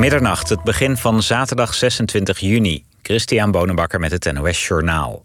[0.00, 2.84] Middernacht, het begin van zaterdag 26 juni.
[3.02, 5.22] Christian Bonenbakker met het NOS Journaal.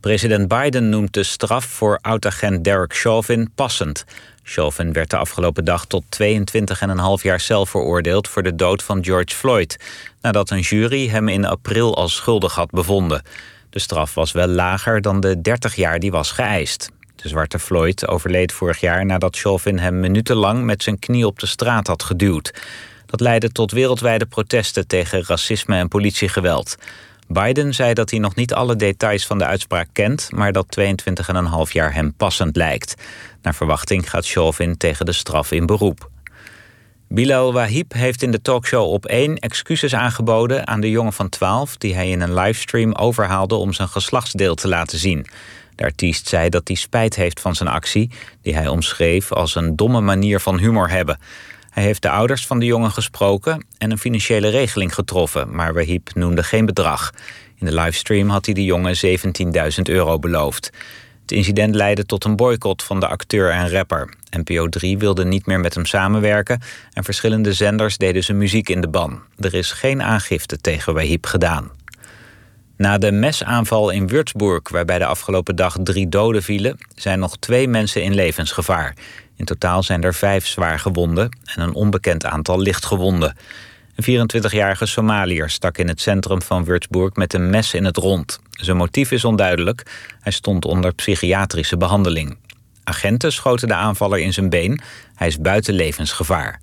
[0.00, 4.04] President Biden noemt de straf voor oud-agent Derek Chauvin passend.
[4.42, 8.28] Chauvin werd de afgelopen dag tot 22,5 jaar cel veroordeeld...
[8.28, 9.76] voor de dood van George Floyd...
[10.20, 13.22] nadat een jury hem in april als schuldig had bevonden.
[13.70, 16.90] De straf was wel lager dan de 30 jaar die was geëist.
[17.16, 20.64] De zwarte Floyd overleed vorig jaar nadat Chauvin hem minutenlang...
[20.64, 22.52] met zijn knie op de straat had geduwd.
[23.16, 26.76] Dat leidde tot wereldwijde protesten tegen racisme en politiegeweld.
[27.28, 30.28] Biden zei dat hij nog niet alle details van de uitspraak kent...
[30.32, 30.78] maar dat
[31.66, 32.94] 22,5 jaar hem passend lijkt.
[33.42, 36.10] Naar verwachting gaat Chauvin tegen de straf in beroep.
[37.08, 41.76] Bilal Wahib heeft in de talkshow op 1 excuses aangeboden aan de jongen van 12...
[41.76, 45.26] die hij in een livestream overhaalde om zijn geslachtsdeel te laten zien.
[45.74, 48.10] De artiest zei dat hij spijt heeft van zijn actie...
[48.42, 51.18] die hij omschreef als een domme manier van humor hebben...
[51.76, 56.10] Hij heeft de ouders van de jongen gesproken en een financiële regeling getroffen, maar Wahib
[56.14, 57.12] noemde geen bedrag.
[57.58, 58.96] In de livestream had hij de jongen
[59.74, 60.70] 17.000 euro beloofd.
[61.22, 64.14] Het incident leidde tot een boycott van de acteur en rapper.
[64.30, 66.60] NPO 3 wilde niet meer met hem samenwerken
[66.92, 69.20] en verschillende zenders deden zijn muziek in de ban.
[69.38, 71.70] Er is geen aangifte tegen Wahib gedaan.
[72.76, 77.68] Na de mesaanval in Würzburg, waarbij de afgelopen dag drie doden vielen, zijn nog twee
[77.68, 78.94] mensen in levensgevaar.
[79.36, 83.36] In totaal zijn er vijf zwaar gewonden en een onbekend aantal lichtgewonden.
[83.94, 88.40] Een 24-jarige Somaliër stak in het centrum van Würzburg met een mes in het rond.
[88.50, 89.82] Zijn motief is onduidelijk.
[90.20, 92.36] Hij stond onder psychiatrische behandeling.
[92.84, 94.80] Agenten schoten de aanvaller in zijn been.
[95.14, 96.60] Hij is buiten levensgevaar.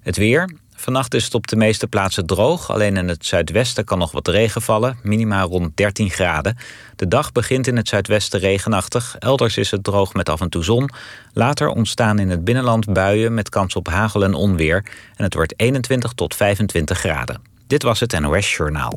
[0.00, 0.50] Het weer.
[0.86, 2.70] Vannacht is het op de meeste plaatsen droog.
[2.70, 4.98] Alleen in het zuidwesten kan nog wat regen vallen.
[5.02, 6.56] Minima rond 13 graden.
[6.96, 9.16] De dag begint in het zuidwesten regenachtig.
[9.18, 10.90] Elders is het droog met af en toe zon.
[11.32, 14.84] Later ontstaan in het binnenland buien met kans op hagel en onweer.
[15.16, 17.40] En het wordt 21 tot 25 graden.
[17.66, 18.92] Dit was het NOS Journaal.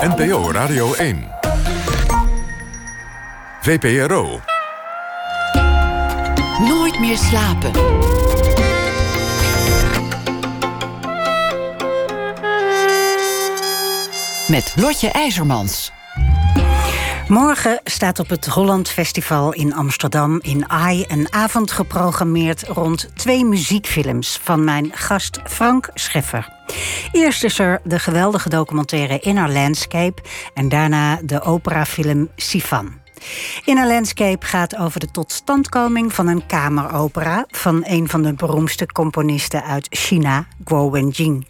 [0.00, 1.28] NPO Radio 1.
[3.60, 4.40] VPRO.
[6.58, 8.25] Nooit meer slapen.
[14.48, 15.92] Met Lotje IJzermans.
[17.28, 23.44] Morgen staat op het Holland Festival in Amsterdam in AI een avond geprogrammeerd rond twee
[23.44, 26.48] muziekfilms van mijn gast Frank Scheffer.
[27.12, 30.22] Eerst is er de geweldige documentaire Inner Landscape
[30.54, 33.04] en daarna de operafilm Sifan.
[33.64, 39.64] Inner Landscape gaat over de totstandkoming van een kameropera van een van de beroemdste componisten
[39.64, 41.46] uit China, Guo Wenjing.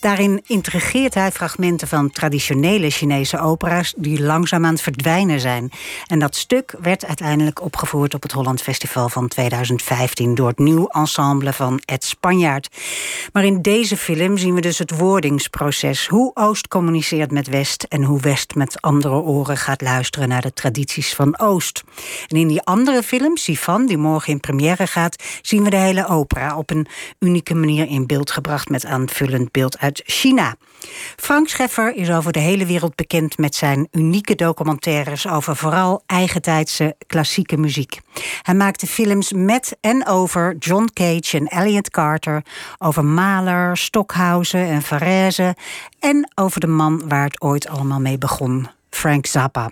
[0.00, 5.70] Daarin intrigeert hij fragmenten van traditionele Chinese opera's die langzaam aan het verdwijnen zijn.
[6.06, 10.86] En dat stuk werd uiteindelijk opgevoerd op het Holland Festival van 2015 door het nieuw
[10.86, 12.68] ensemble van Ed Spanjaard.
[13.32, 16.06] Maar in deze film zien we dus het wordingsproces.
[16.06, 20.52] Hoe Oost communiceert met West en hoe West met andere oren gaat luisteren naar de
[20.52, 21.82] tradities van Oost.
[22.28, 26.08] En in die andere film, Sifan, die morgen in première gaat, zien we de hele
[26.08, 26.86] opera op een
[27.18, 30.56] unieke manier in beeld gebracht met aanvullend beeld uit China.
[31.16, 36.96] Frank Scheffer is over de hele wereld bekend met zijn unieke documentaires over vooral eigentijdse
[37.06, 38.00] klassieke muziek.
[38.42, 42.42] Hij maakte films met en over John Cage en Elliot Carter,
[42.78, 45.56] over Mahler, Stockhausen en Varese
[45.98, 49.70] en over de man waar het ooit allemaal mee begon, Frank Zappa.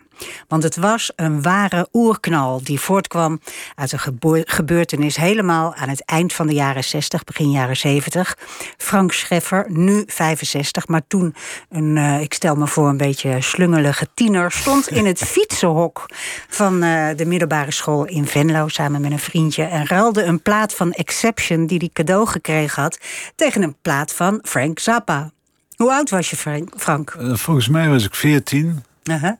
[0.48, 3.40] Want het was een ware oerknal die voortkwam
[3.74, 8.38] uit een gebeurtenis helemaal aan het eind van de jaren 60, begin jaren 70.
[8.76, 11.34] Frank Scheffer, nu 65, maar toen
[11.68, 16.06] een, uh, ik stel me voor, een beetje slungelige tiener, stond in het fietsenhok
[16.48, 20.74] van uh, de middelbare school in Venlo samen met een vriendje en ruilde een plaat
[20.74, 22.98] van Exception die hij cadeau gekregen had
[23.36, 25.32] tegen een plaat van Frank Zappa.
[25.76, 27.14] Hoe oud was je, Frank?
[27.20, 28.82] Uh, volgens mij was ik 14.
[29.04, 29.32] Uh -huh.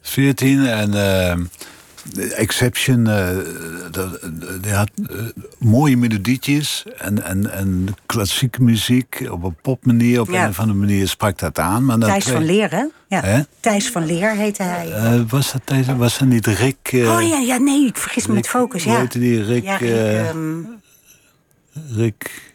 [0.00, 3.28] 14 en uh, Exception, uh,
[4.60, 5.20] die had uh,
[5.58, 10.20] mooie melodietjes en, en, en klassieke muziek op een popmanier.
[10.20, 10.42] Op ja.
[10.42, 11.84] een of andere manier sprak dat aan.
[11.84, 12.84] Maar Thijs van Leer, hè?
[13.08, 13.20] Ja.
[13.20, 13.40] Hè?
[13.60, 15.24] Thijs van Leer heette hij.
[15.28, 16.90] was, dat Thijs, was dat niet Rick?
[16.92, 18.84] oh ja, ja, nee, ik vergis me met focus.
[18.84, 18.98] Ja.
[18.98, 19.64] heette die Rick?
[19.64, 20.80] Ja, Rick, um...
[21.94, 22.45] Rick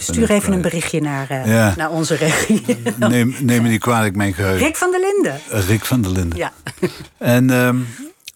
[0.00, 1.74] Stuur even een berichtje naar, uh, ja.
[1.76, 2.64] naar onze regie.
[2.98, 4.66] neem, neem me niet kwalijk, mijn geheugen.
[4.66, 5.40] Rick van der Linden.
[5.52, 6.38] Uh, Rick van der Linden.
[6.38, 6.52] Ja.
[7.18, 7.86] En, um,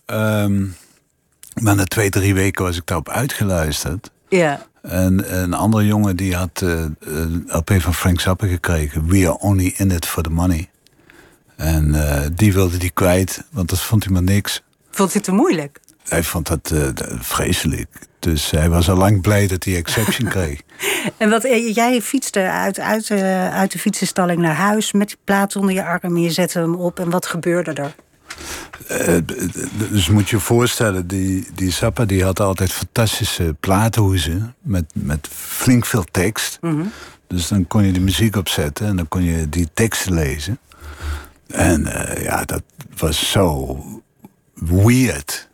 [0.06, 0.76] um,
[1.62, 4.11] maar na twee, drie weken was ik daarop uitgeluisterd.
[4.29, 4.67] Ja.
[4.82, 9.06] En een andere jongen die had uh, een LP van Frank Zappa gekregen.
[9.06, 10.70] We are only in it for the money.
[11.56, 11.94] En
[12.35, 14.62] die wilde die kwijt, want dat vond hij maar niks.
[14.91, 15.81] Vond hij te moeilijk?
[16.08, 16.73] Hij vond dat
[17.20, 17.88] vreselijk.
[18.22, 20.60] Dus hij was al lang blij dat hij exception kreeg.
[21.16, 25.16] En wat, eh, jij fietste uit, uit, eh, uit de fietsenstalling naar huis met die
[25.24, 26.16] plaat onder je arm.
[26.16, 27.00] Je zette hem op.
[27.00, 27.94] En wat gebeurde er?
[28.90, 29.16] Uh,
[29.90, 35.28] dus moet je je voorstellen, die, die Zappa die had altijd fantastische platenhoezen met, met
[35.30, 36.58] flink veel tekst.
[37.26, 40.58] Dus dan kon je de muziek opzetten en dan kon je die teksten lezen.
[41.46, 42.62] En uh, ja, dat
[42.96, 43.76] was zo
[44.54, 45.48] weird,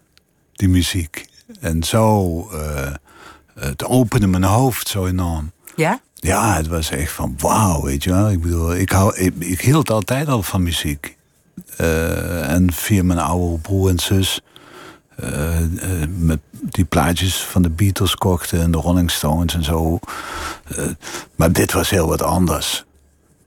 [0.52, 1.26] die muziek.
[1.60, 2.92] En zo, uh,
[3.54, 5.52] het opende mijn hoofd zo enorm.
[5.76, 6.00] Ja?
[6.14, 8.30] Ja, het was echt van wauw, weet je wel.
[8.30, 11.16] Ik bedoel, ik, hou, ik, ik hield altijd al van muziek.
[11.80, 14.40] Uh, en via mijn oude broer en zus...
[15.24, 19.98] Uh, uh, met die plaatjes van de Beatles kochten en de Rolling Stones en zo.
[21.36, 22.84] maar dit was heel wat anders.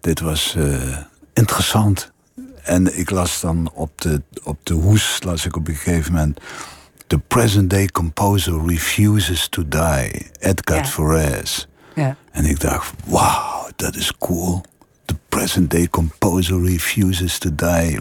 [0.02, 0.57] Dit was
[1.34, 2.12] interessant.
[2.64, 6.40] En ik las dan op de, op de hoes, las ik op een gegeven moment...
[7.12, 10.31] The present day composer refuses to die.
[10.40, 11.31] Edgar ja.
[11.96, 12.16] Ja.
[12.31, 14.63] En ik dacht, wauw, dat is cool.
[15.06, 18.00] The present day composer refuses to die.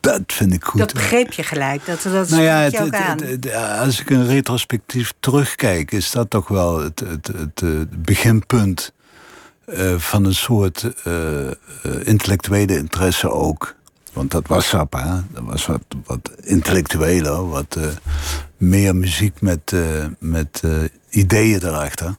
[0.00, 0.78] Dat vind ik goed.
[0.80, 1.86] Dat begreep je gelijk.
[1.86, 6.30] Dat, dat nou ja, het, het, het, het, als ik een retrospectief terugkijk, is dat
[6.30, 7.02] toch wel het,
[7.36, 7.62] het,
[8.02, 8.92] beginpunt
[9.66, 11.50] uh, van een soort uh,
[12.04, 13.76] intellectuele interesse ook.
[14.16, 17.78] Want dat was Zappa, dat was wat, wat intellectueler, wat
[18.56, 19.72] meer muziek met,
[20.18, 20.62] met
[21.10, 22.14] ideeën erachter.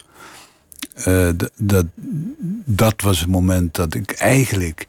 [1.56, 1.86] Dat,
[2.66, 4.88] dat was het moment dat ik eigenlijk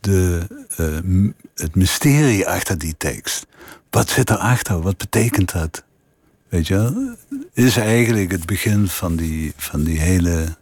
[0.00, 0.46] de,
[1.54, 3.46] het mysterie achter die tekst.
[3.90, 4.80] Wat zit erachter?
[4.80, 5.84] Wat betekent dat?
[6.48, 7.14] Weet je,
[7.52, 10.56] is eigenlijk het begin van die, van die hele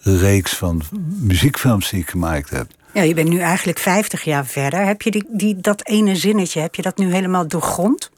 [0.00, 0.82] reeks van
[1.18, 2.72] muziekfilms die ik gemaakt heb.
[2.94, 4.86] Ja, je bent nu eigenlijk 50 jaar verder.
[4.86, 8.10] Heb je die, die, dat ene zinnetje, heb je dat nu helemaal doorgrond?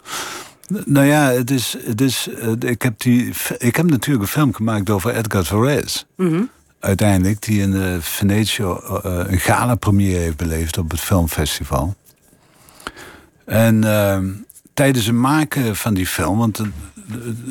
[0.69, 2.29] Nou ja, het is, het is,
[2.59, 6.05] ik, heb die, ik heb natuurlijk een film gemaakt over Edgar Ferrez.
[6.17, 6.51] Mm -hmm.
[6.81, 11.95] Uiteindelijk, die in uh, Venetië uh, een gala-première heeft beleefd op het filmfestival.
[13.45, 14.19] En uh,
[14.75, 16.63] tijdens het maken van die film, want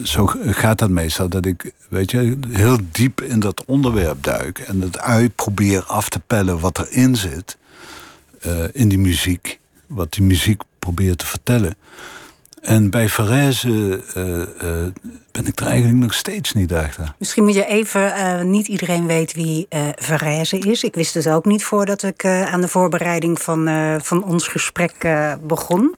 [0.04, 4.82] zo gaat dat meestal, dat ik weet je, heel diep in dat onderwerp duik en
[4.82, 7.58] het uit probeer af te pellen wat erin zit
[8.72, 11.76] in die muziek, wat die muziek probeert te vertellen.
[12.62, 14.92] En bij Varese uh, uh,
[15.32, 17.14] ben ik er eigenlijk nog steeds niet achter.
[17.18, 19.68] Misschien moet je even, niet iedereen weet wie
[20.10, 20.84] uh, is.
[20.84, 23.70] Ik wist het ook niet voordat ik aan de voorbereiding van,
[24.02, 25.08] van ons gesprek
[25.42, 25.96] begon.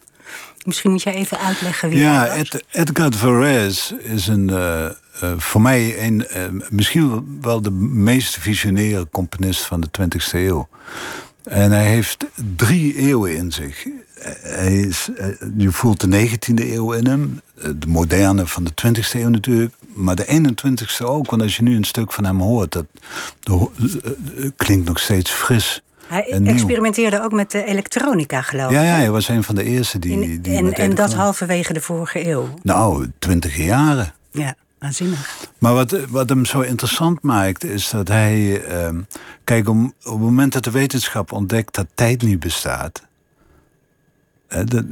[0.68, 2.50] Misschien moet je even uitleggen wie ja, hij was.
[2.50, 4.52] Ed, Edgar Varese is een,
[5.38, 6.26] voor mij een,
[6.70, 10.68] misschien wel de meest visionaire componist van de 20e eeuw.
[11.44, 12.26] En hij heeft
[12.56, 13.88] drie eeuwen in zich
[14.42, 15.10] hij is,
[15.58, 20.16] je voelt de 19e eeuw in hem, de moderne van de 20e eeuw natuurlijk, maar
[20.16, 21.30] de 21e ook.
[21.30, 22.86] Want als je nu een stuk van hem hoort, dat,
[23.40, 23.72] dat
[24.56, 25.82] klinkt nog steeds fris.
[26.08, 28.76] Hij experimenteerde ook met de elektronica, geloof ik.
[28.76, 30.22] Ja, ja, hij was een van de eerste die.
[30.22, 32.50] In, die en en dat halverwege de vorige eeuw.
[32.64, 34.14] Nou, twintig jaren.
[34.32, 35.48] Ja, waanzinnig.
[35.58, 38.68] Maar wat, wat hem zo interessant maakt, is dat hij.
[38.68, 38.90] Uh,
[39.44, 43.08] kijk, om, op het moment dat de wetenschap ontdekt dat tijd niet bestaat
[44.48, 44.86] de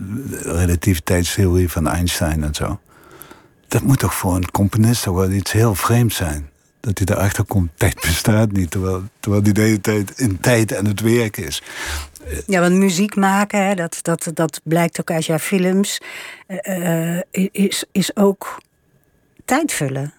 [0.43, 2.79] relativiteitstheorie van Einstein en zo.
[3.67, 6.49] Dat moet toch voor een componist toch wel iets heel vreemds zijn.
[6.85, 10.75] Dat hij erachter komt, tijd bestaat niet, terwijl, terwijl die de hele tijd in tijd
[10.75, 11.61] aan het werk is.
[12.47, 16.01] Ja, want muziek maken, hè, dat, dat, dat blijkt ook uit jouw films,
[16.47, 17.19] uh,
[17.51, 18.61] is, is ook
[19.45, 20.13] tijd vullen.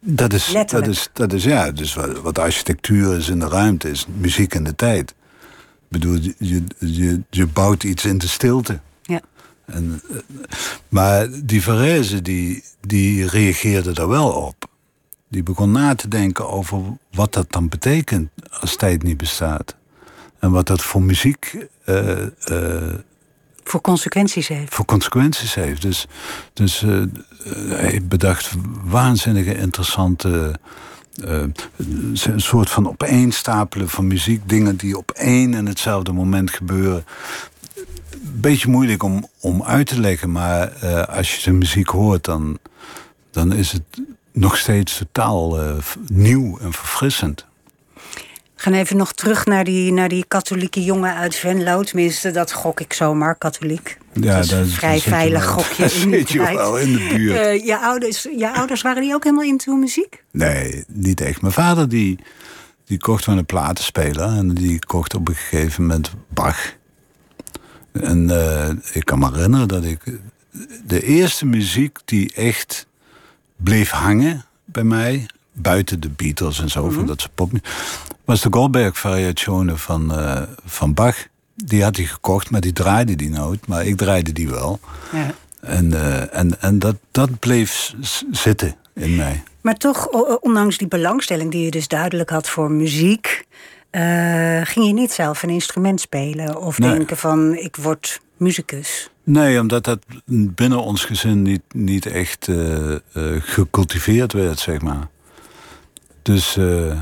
[0.00, 3.90] Dat is, dat is, dat is ja, dus wat, wat architectuur is in de ruimte,
[3.90, 5.10] is muziek in de tijd.
[5.10, 8.80] Ik bedoel, je, je, je bouwt iets in de stilte.
[9.02, 9.20] Ja.
[9.64, 10.02] En,
[10.88, 14.68] maar die Varese, die, die reageerde er wel op.
[15.28, 18.30] Die begon na te denken over wat dat dan betekent
[18.60, 19.76] als tijd niet bestaat.
[20.38, 21.66] En wat dat voor muziek.
[21.86, 22.94] Uh, uh,
[23.64, 24.74] voor consequenties heeft.
[24.74, 25.82] Voor consequenties heeft.
[25.82, 26.06] Dus,
[26.52, 27.04] dus uh,
[27.68, 28.54] hij bedacht
[28.84, 30.54] waanzinnige interessante
[31.16, 34.48] een soort van opeenstapelen van muziek.
[34.48, 37.04] Dingen die op één en hetzelfde moment gebeuren.
[38.20, 40.68] Beetje moeilijk om, om uit te leggen, maar
[41.06, 42.58] als je zijn muziek hoort, dan,
[43.30, 44.00] dan is het
[44.36, 45.76] nog steeds totaal uh,
[46.06, 47.46] nieuw en verfrissend.
[48.54, 51.82] We gaan even nog terug naar die, naar die katholieke jongen uit Venlo.
[51.82, 53.98] Tenminste, dat gok ik zomaar, katholiek.
[54.12, 55.82] Ja, dat is een vrij veilig gokje.
[55.82, 57.38] Daar zit je wel in de buurt.
[57.38, 60.22] Uh, je, ouders, je ouders, waren die ook helemaal into muziek?
[60.30, 61.40] Nee, niet echt.
[61.40, 62.18] Mijn vader die,
[62.84, 64.28] die kocht me een platenspeler.
[64.36, 66.74] En die kocht op een gegeven moment Bach.
[67.92, 70.00] En uh, ik kan me herinneren dat ik...
[70.86, 72.85] De eerste muziek die echt
[73.56, 77.50] bleef hangen bij mij, buiten de Beatles en zo, van dat soort pop,
[78.24, 81.16] was de Goldberg-variationen van, eh, van Bach.
[81.54, 83.66] Die had hij gekocht, maar die draaide die nooit.
[83.66, 84.80] Maar ik draaide die wel.
[85.12, 85.34] Ja.
[85.60, 87.94] En, eh, en, en dat, dat bleef
[88.30, 89.42] zitten in mij.
[89.60, 90.06] Maar toch,
[90.40, 93.46] ondanks die belangstelling die je dus duidelijk had voor muziek,
[93.90, 96.90] eh, ging je niet zelf een instrument spelen of Nee.
[96.90, 99.10] denken van ik word muzikus.
[99.24, 99.98] Nee, omdat dat
[100.54, 102.94] binnen ons gezin niet, niet echt eh,
[103.38, 105.08] gecultiveerd werd, zeg maar.
[106.22, 106.92] Dus eh,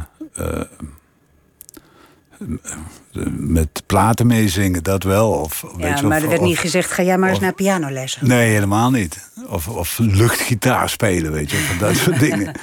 [3.37, 5.31] met platen meezingen, dat wel.
[5.31, 7.45] Of, weet Ja, je maar er werd of- niet gezegd ga jij maar eens of-
[7.45, 8.29] naar pianolessen.
[8.29, 9.31] Nee, helemaal niet.
[9.47, 12.55] Of, of luchtgitaar spelen, weet je, van dat soort dingen.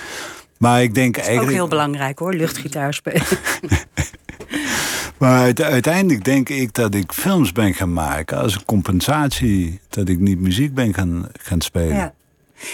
[0.58, 1.54] Maar ik denk Ook eigenlijk.
[1.56, 3.22] heel belangrijk hoor, luchtgitaar spelen.
[5.22, 10.10] Maar uite- uiteindelijk denk ik dat ik films ben gaan maken als een compensatie dat
[10.10, 11.96] ik niet muziek ben gaan, gaan spelen.
[11.96, 12.14] Ja.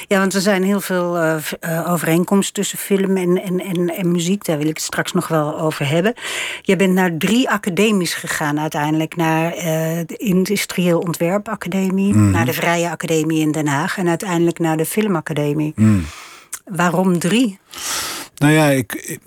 [0.08, 4.46] ja, want er zijn heel veel eh, overeenkomsten tussen film en, en, en, en muziek.
[4.46, 6.14] Daar wil ik het straks nog wel over hebben.
[6.62, 9.16] Je bent naar drie academies gegaan uiteindelijk.
[9.16, 9.66] Naar eh,
[10.06, 13.98] de Industrieel Ontwerpacademie, naar de Vrije Academie in Den Haag...
[13.98, 15.74] en uiteindelijk naar de Filmacademie.
[16.66, 17.60] Waarom drie?
[18.38, 19.20] Nou ja, ik,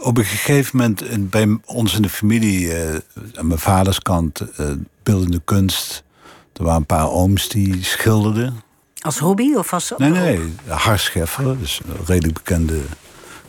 [0.00, 2.94] op een gegeven moment in- bij ons in de familie, eh,
[3.34, 4.66] aan mijn vaders kant, eh,
[5.02, 6.04] beeldende kunst.
[6.52, 8.60] Er waren een paar ooms die schilderden.
[9.00, 9.92] Als hobby of als...
[9.96, 12.80] Nee, nee, Har Scheffer, dus een redelijk bekende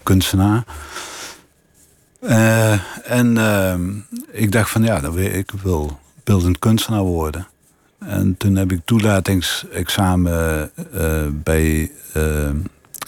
[0.03, 0.63] kunstenaar.
[2.20, 2.74] Eh,
[3.12, 3.38] en
[4.32, 7.48] ik dacht van ja, dan wil, ik wil beeldend kunstenaar worden.
[8.00, 12.50] En toen heb ik toelatingsexamen eh, bij eh,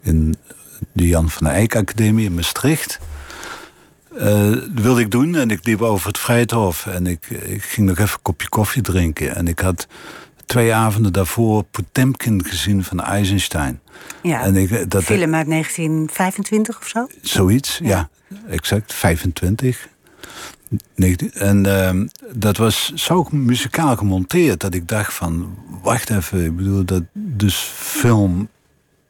[0.04, 0.36] in
[0.92, 3.00] de Jan van Eyck Academie in Maastricht.
[4.18, 7.88] Eh, dat wilde ik doen en ik liep over het Vrijthof en ik, ik ging
[7.88, 9.36] nog even een kopje koffie drinken.
[9.36, 9.88] En ik had
[10.46, 13.80] twee avonden daarvoor Potemkin gezien van Eisenstein.
[14.22, 17.08] Ja, En ik, dat, film uit 1925 of zo?
[17.22, 18.10] Zoiets, ja.
[18.50, 18.94] exact.
[18.94, 19.90] 25.
[20.96, 25.58] 19 En ehm, dat was zo muzikaal gemonteerd dat ik dacht van...
[25.82, 28.50] wacht even, ik bedoel, dat, dus film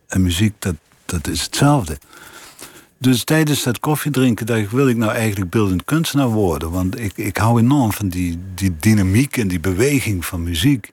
[0.07, 0.75] en muziek, dat,
[1.11, 1.97] dat is hetzelfde.
[2.97, 4.69] Dus tijdens dat koffiedrinken dacht ik...
[4.69, 6.71] wil ik nou eigenlijk beeldend kunstenaar worden?
[6.71, 10.91] Want ik, ik hou enorm van die, die dynamiek en die beweging van muziek.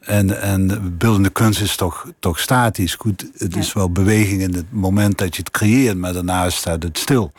[0.00, 2.94] En, en beeldende kunst is toch, toch statisch.
[2.94, 6.82] Goed, het is wel beweging in het moment dat je het creëert, maar daarna staat
[6.82, 7.32] het stil.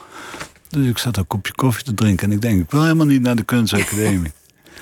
[0.69, 3.21] Dus ik zat een kopje koffie te drinken en ik denk, ik wil helemaal niet
[3.21, 4.31] naar de kunstacademie.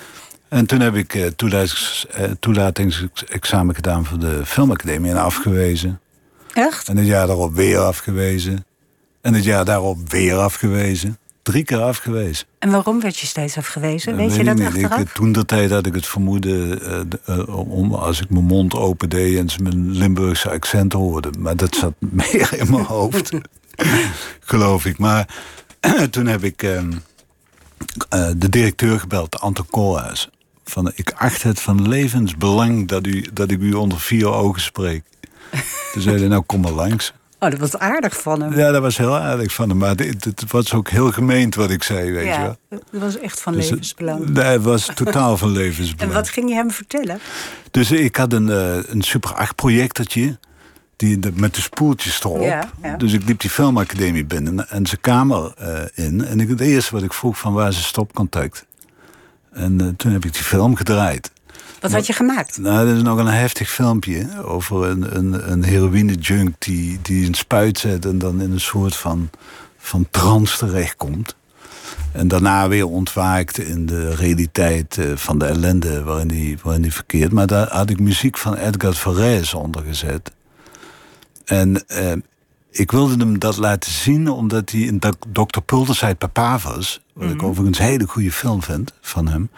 [0.48, 6.00] en toen heb ik eh, toelatings, eh, toelatingsexamen gedaan voor de filmacademie en afgewezen.
[6.56, 6.90] Echt?
[6.90, 8.66] En het jaar daarop weer afgewezen.
[9.22, 11.18] En het jaar daarop weer afgewezen.
[11.42, 12.48] Drie keer afgewezen.
[12.60, 14.16] En waarom werd je steeds afgewezen?
[14.16, 14.66] Weet je dat niet.
[14.66, 15.00] achteraf?
[15.00, 18.76] Ik, toen de tijd had ik het vermoeden, eh, eh, om, als ik mijn mond
[18.76, 21.42] open deed en ze mijn Limburgse accent hoorden.
[21.42, 21.94] Maar dat zat
[22.24, 23.32] meer in mijn hoofd,
[24.52, 24.98] geloof ik.
[24.98, 25.36] Maar
[26.10, 26.92] toen heb ik ehm,
[28.10, 30.30] eh, de directeur gebeld, Anton Koolhuis.
[30.64, 35.04] Van, ik acht het van levensbelang dat, u, dat ik u onder vier ogen spreek.
[35.96, 37.14] Toen zei hij, nou kom maar langs.
[37.40, 38.58] Oh, dat was aardig van hem.
[38.58, 39.78] Ja, dat was heel aardig van hem.
[39.78, 42.58] Maar het, het was ook heel gemeend wat ik zei, weet je wel.
[42.70, 44.30] Ja, dat was echt van Dus het- levensbelang.
[44.30, 46.14] Nee, het was totaal van En levensbelang.
[46.14, 47.20] wat ging je hem vertellen?
[47.72, 50.38] Dus ik had een, eh, een Super 8 projectortje.
[50.96, 52.42] Die, de- met de spoeltjes erop.
[52.42, 52.98] Ja, ja.
[52.98, 56.25] Dus ik liep die filmacademie binnen en zijn kamer eh, in.
[56.25, 58.66] En ik, het eerste wat ik vroeg van waar het stopcontact?
[59.52, 61.32] En eh, toen heb ik die film gedraaid.
[61.86, 62.58] Wat had je gemaakt?
[62.58, 67.34] Nou, dat is nog een heftig filmpje over een, een, een heroïne-junk die, die een
[67.34, 69.30] spuit zet en dan in een soort van,
[69.77, 71.36] van trance terechtkomt.
[72.12, 76.94] En daarna weer ontwaakt in de realiteit eh, van de ellende waarin hij waarin die
[76.94, 77.32] verkeert.
[77.32, 80.32] Maar daar had ik muziek van Edgar Ferrez onder gezet.
[81.46, 82.12] En eh,
[82.72, 85.00] ik wilde hem dat laten zien omdat hij in
[85.32, 85.60] Dr.
[85.65, 87.01] Puldersheid Papavers...
[87.13, 89.50] wat ik overigens een hele goede film vind van hem...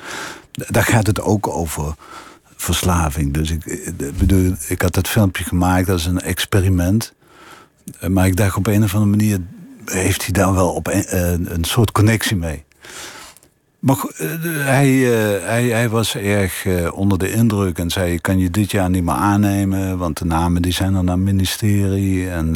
[0.65, 1.95] daar gaat het ook over
[2.55, 3.33] verslaving.
[3.33, 7.13] Dus ik, eh, bedoel, ik had dat filmpje gemaakt als een experiment.
[7.99, 9.39] Eh, Maar ik dacht op een of andere manier...
[9.85, 12.65] heeft hij daar wel op een, soort connectie mee.
[13.79, 14.27] Maar eh,
[14.65, 14.89] hij,
[15.43, 18.13] hij, hij was erg onder de indruk en zei...
[18.13, 19.97] ik kan je dit jaar niet meer aannemen...
[19.97, 22.29] want de namen die zijn dan naar het ministerie.
[22.29, 22.55] En,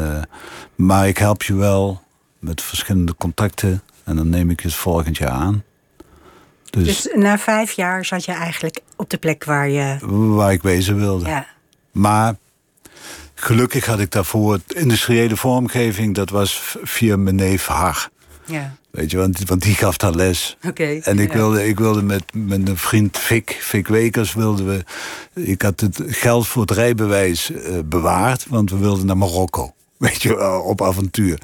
[0.75, 2.01] maar ik help je wel
[2.39, 3.81] met verschillende contacten...
[4.03, 5.63] en dan neem ik je het volgend jaar aan.
[6.71, 9.97] Dus, Dus na vijf jaar zat je eigenlijk op de plek waar je...
[10.35, 11.25] waar ik wezen wilde.
[11.25, 11.47] Ja,
[11.91, 12.35] Maar
[13.33, 14.59] gelukkig had ik daarvoor...
[14.67, 18.09] industriële vormgeving, dat was via mijn neef Har.
[18.45, 18.75] Ja.
[18.91, 20.57] Weet je, want, want die gaf daar les.
[20.67, 20.99] Oké.
[21.03, 21.37] En ik ja.
[21.37, 24.83] wilde, ik wilde met, met een vriend Fik, Fik Wekers, wilden we.
[25.41, 29.73] Ik had het geld voor het rijbewijs eh, bewaard, want we wilden naar Marokko.
[29.97, 31.41] Weet je, op avontuur.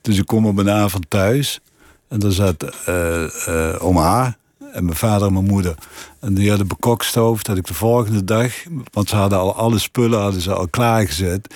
[0.00, 1.60] Dus ik kom op een avond thuis.
[2.08, 4.36] En daar zat eh, oma
[4.72, 5.74] en mijn vader en mijn moeder.
[6.20, 8.52] En die hadden bekokstoofd dat ik de volgende dag,
[8.92, 11.54] want ze hadden al alle spullen hadden ze al klaargezet,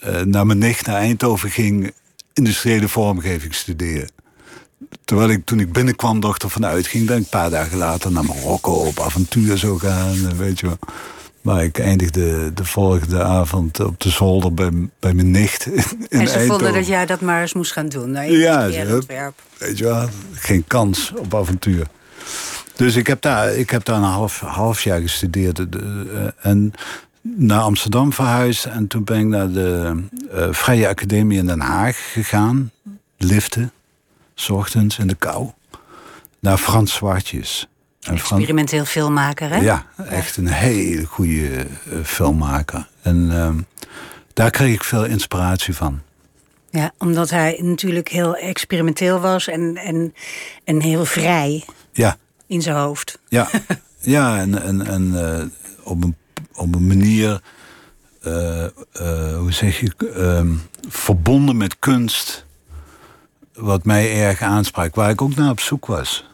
[0.00, 1.92] eh, naar mijn nicht naar Eindhoven ging
[2.32, 4.08] industriële vormgeving studeren.
[5.04, 8.24] Terwijl ik toen ik binnenkwam toch ervan uitging dat ik een paar dagen later naar
[8.24, 10.14] Marokko op avontuur zou gaan.
[10.14, 10.78] eh, Weet je wel.
[11.40, 15.66] Maar ik eindigde de volgende avond op de zolder bij, bij mijn nicht.
[15.66, 16.46] In En ze Eindhoven.
[16.46, 18.10] vonden dat jij dat maar eens moest gaan doen.
[18.10, 19.32] Nou, Ja, ze-.
[19.58, 21.86] Weet je wel, geen kans op avontuur.
[22.76, 25.58] Dus ik heb daar, ik heb daar een half, half jaar gestudeerd.
[25.58, 26.72] eh, En
[27.22, 28.64] naar Amsterdam verhuisd.
[28.64, 32.70] En toen ben ik naar de eh, Vrije Academie in Den Haag gegaan.
[33.16, 33.72] Liften,
[34.34, 35.50] 's ochtends in de kou.
[36.38, 37.68] Naar Frans Zwartjes.
[38.00, 39.56] En Frans, Experimenteel filmmaker, hè?
[39.56, 41.66] ja, echt een hele goede eh,
[42.04, 42.88] filmmaker.
[43.02, 43.58] En ehm,
[44.34, 46.00] daar kreeg ik veel inspiratie van.
[46.70, 50.14] Ja, omdat hij natuurlijk heel experimenteel was en, en,
[50.64, 52.16] en heel vrij Ja,
[52.46, 53.18] in zijn hoofd.
[53.28, 53.48] Ja,
[54.00, 55.44] ja en, en, en eh,
[55.82, 56.16] op, een,
[56.54, 57.40] op een manier,
[58.22, 60.54] eh, eh, hoe zeg je, ehm,
[60.88, 62.46] verbonden met kunst,
[63.54, 66.28] wat mij erg aansprak, waar ik ook naar op zoek was.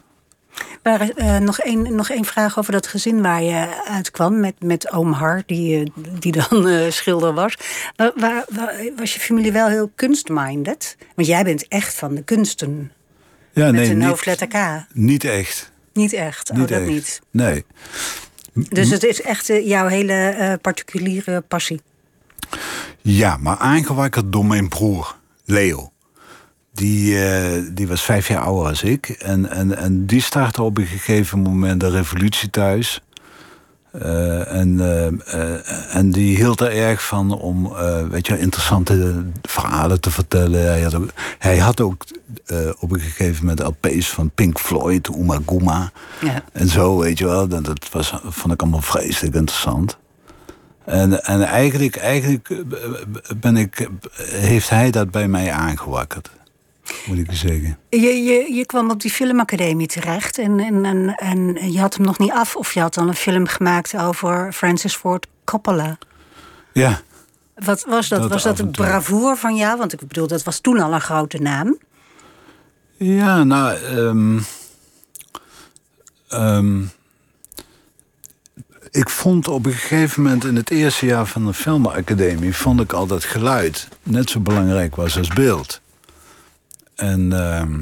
[0.83, 1.09] Maar,
[1.41, 5.43] nog, één, nog één vraag over dat gezin waar je uitkwam met, met oom Har,
[5.45, 7.57] die, die dan schilder was.
[7.95, 8.45] Waar-
[8.95, 10.97] was je familie wel heel kunstminded?
[11.15, 12.91] Want jij bent echt van de kunsten,
[13.57, 14.85] Ja, met nee, een niet, hoofdletter K.
[14.93, 15.71] niet echt.
[15.93, 16.89] Niet echt, oh, Niet dat echt.
[16.89, 17.21] niet.
[17.31, 17.65] Nee.
[18.53, 21.81] Dus het is echt eh, jouw hele eh, particuliere passie.
[23.01, 25.91] Ja, maar aangewakkerd door mijn broer, Leo.
[26.73, 29.09] Die, eh, die was vijf jaar ouder als ik.
[29.09, 33.01] En, en, en die startte op een gegeven moment de revolutie thuis.
[34.01, 37.73] Eh, en, eh, eh, en die hield er erg van om
[38.09, 40.61] weet je, interessante verhalen te vertellen.
[40.61, 42.05] Hij had ook, hij had ook
[42.79, 45.91] op een gegeven moment LP's van Pink Floyd, Uma Guma.
[46.21, 46.43] Ja.
[46.51, 47.47] En zo, weet je wel.
[47.47, 49.97] Dat, dat was, vond ik allemaal vreselijk interessant.
[50.85, 52.63] En, en eigenlijk, eigenlijk
[53.37, 53.89] ben ik,
[54.31, 56.29] heeft hij dat bij mij aangewakkerd.
[57.05, 57.77] Moet ik zeggen.
[57.89, 62.05] Je, je, je kwam op die filmacademie terecht en, en, en, en je had hem
[62.05, 62.55] nog niet af.
[62.55, 65.97] Of je had al een film gemaakt over Francis Ford Coppola.
[66.73, 67.01] Ja,
[67.55, 68.21] Wat was dat?
[68.21, 69.77] Dat was dat een bravoer van jou?
[69.77, 71.77] Want ik bedoel, dat was toen al een grote naam.
[72.97, 73.77] ja nou.
[73.77, 74.39] ehm,
[76.27, 76.81] ehm,
[78.91, 82.55] ik vond op een gegeven moment in het eerste jaar van de filmacademie...
[82.55, 85.81] vond ik al dat geluid net zo belangrijk was als beeld.
[86.97, 87.79] En ehm,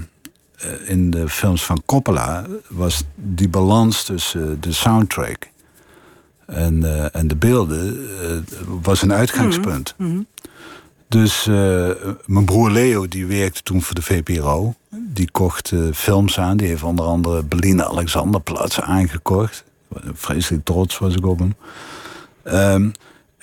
[0.57, 5.49] eh, in de films van Coppola was die balans tussen de soundtrack
[6.45, 8.37] en, eh, en de beelden eh,
[8.81, 9.95] was een uitgangspunt.
[11.07, 11.89] Dus eh,
[12.25, 14.73] mijn broer Leo, die werkte toen voor de VPRO.
[14.89, 16.57] Die kocht eh, films aan.
[16.57, 19.63] Die heeft onder andere Berliner Alexanderplatz aangekocht.
[20.13, 21.55] Vreselijk trots was ik op hem.
[22.43, 22.89] Ehm,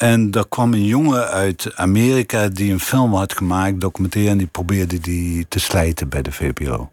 [0.03, 4.47] en daar kwam een jongen uit Amerika die een film had gemaakt, documentaire, en die
[4.47, 6.91] probeerde die te slijten bij de VPRO.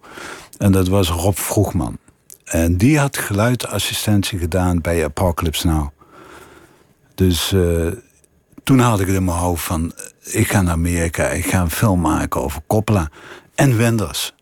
[0.57, 1.97] En dat was Rob Vroegman.
[2.43, 5.87] En die had geluidassistentie gedaan bij Apocalypse Now.
[7.15, 7.87] Dus eh,
[8.63, 9.93] toen had ik het in mijn hoofd van...
[10.23, 13.09] ik ga naar Amerika, ik ga een film maken over Coppola
[13.55, 14.33] en Wenders.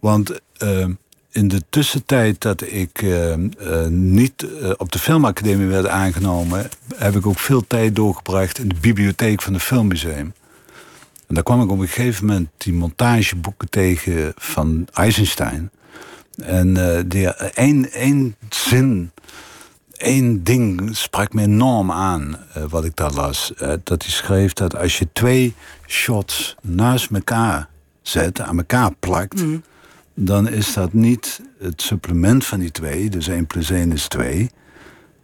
[0.00, 0.86] Want eh,
[1.34, 6.68] in de tussentijd dat ik eh, eh, niet eh, op de filmacademie werd aangenomen...
[6.96, 10.32] heb ik ook veel tijd doorgebracht in de bibliotheek van het Filmmuseum.
[11.26, 15.70] En daar kwam ik op een gegeven moment die montageboeken tegen van Eisenstein.
[16.42, 16.74] En
[17.08, 19.10] die, één, één zin
[19.94, 22.36] Eén ding sprak me enorm aan,
[22.68, 23.52] wat ik daar las.
[23.84, 25.54] Dat hij schreef dat als je twee
[25.86, 27.68] shots naast elkaar
[28.02, 29.44] zet, aan elkaar plakt...
[30.14, 34.50] dan is dat niet het supplement van die twee, dus 1 plus 1 is 2...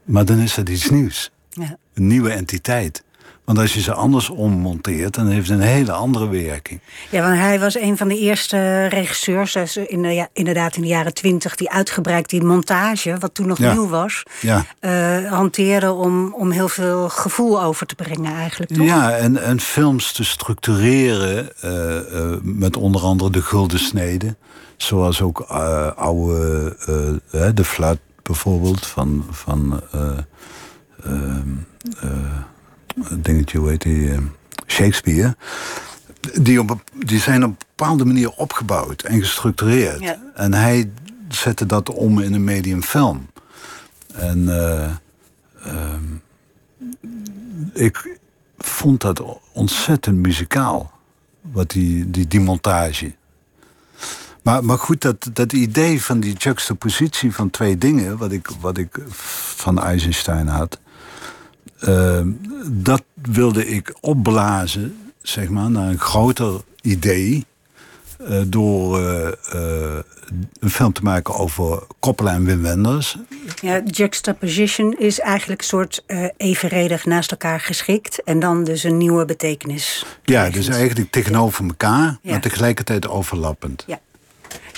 [0.05, 1.77] maar dan is dat iets nieuws, Ja.
[1.95, 3.03] een nieuwe entiteit.
[3.45, 6.81] Want als je ze anders ommonteert, dan heeft het een hele andere werking.
[7.11, 10.83] Ja, want hij was een van de eerste regisseurs, dus in de, ja, inderdaad in
[10.83, 13.73] de jaren twintig, die uitgebreid die montage, wat toen nog Ja.
[13.73, 14.65] nieuw was, Ja.
[14.81, 18.87] eh, hanteerde om, om heel veel gevoel over te brengen eigenlijk, toch?
[18.87, 21.97] Ja, en, en films te structureren eh,
[22.33, 24.37] eh, met onder andere de gulden snede.
[24.83, 26.77] Zoals ook eh, oude,
[27.31, 29.83] eh, de fluit bijvoorbeeld van, van
[33.11, 34.13] dingetje, hoe heet die,
[34.67, 35.37] Shakespeare.
[36.41, 40.01] die, op, die zijn op een bepaalde manier opgebouwd en gestructureerd.
[40.01, 40.19] Ja.
[40.35, 40.91] En hij
[41.29, 43.27] zette dat om in een medium film.
[44.13, 44.91] En eh,
[45.65, 46.05] ehm,
[47.73, 48.19] ik
[48.59, 50.91] vond dat ontzettend muzikaal,
[51.41, 53.15] wat die, die, die montage.
[54.51, 58.79] Maar, maar goed, dat, dat idee van die juxtapositie van twee dingen, wat ik, wat
[58.79, 58.99] ik
[59.55, 60.79] van Eisenstein had,
[61.79, 62.21] eh,
[62.67, 67.47] dat wilde ik opblazen, zeg maar, naar een groter idee.
[68.29, 70.03] eh, door eh, eh,
[70.61, 73.17] een film te maken over Coppola en Wim Wenders.
[73.61, 76.05] Ja, juxtaposition is eigenlijk een soort
[76.37, 78.23] evenredig naast elkaar geschikt.
[78.25, 80.05] En dan dus een nieuwe betekenis.
[80.25, 82.31] Ja, dus eigenlijk tegenover elkaar, Ja.
[82.31, 83.85] maar tegelijkertijd overlappend.
[83.87, 84.01] Ja.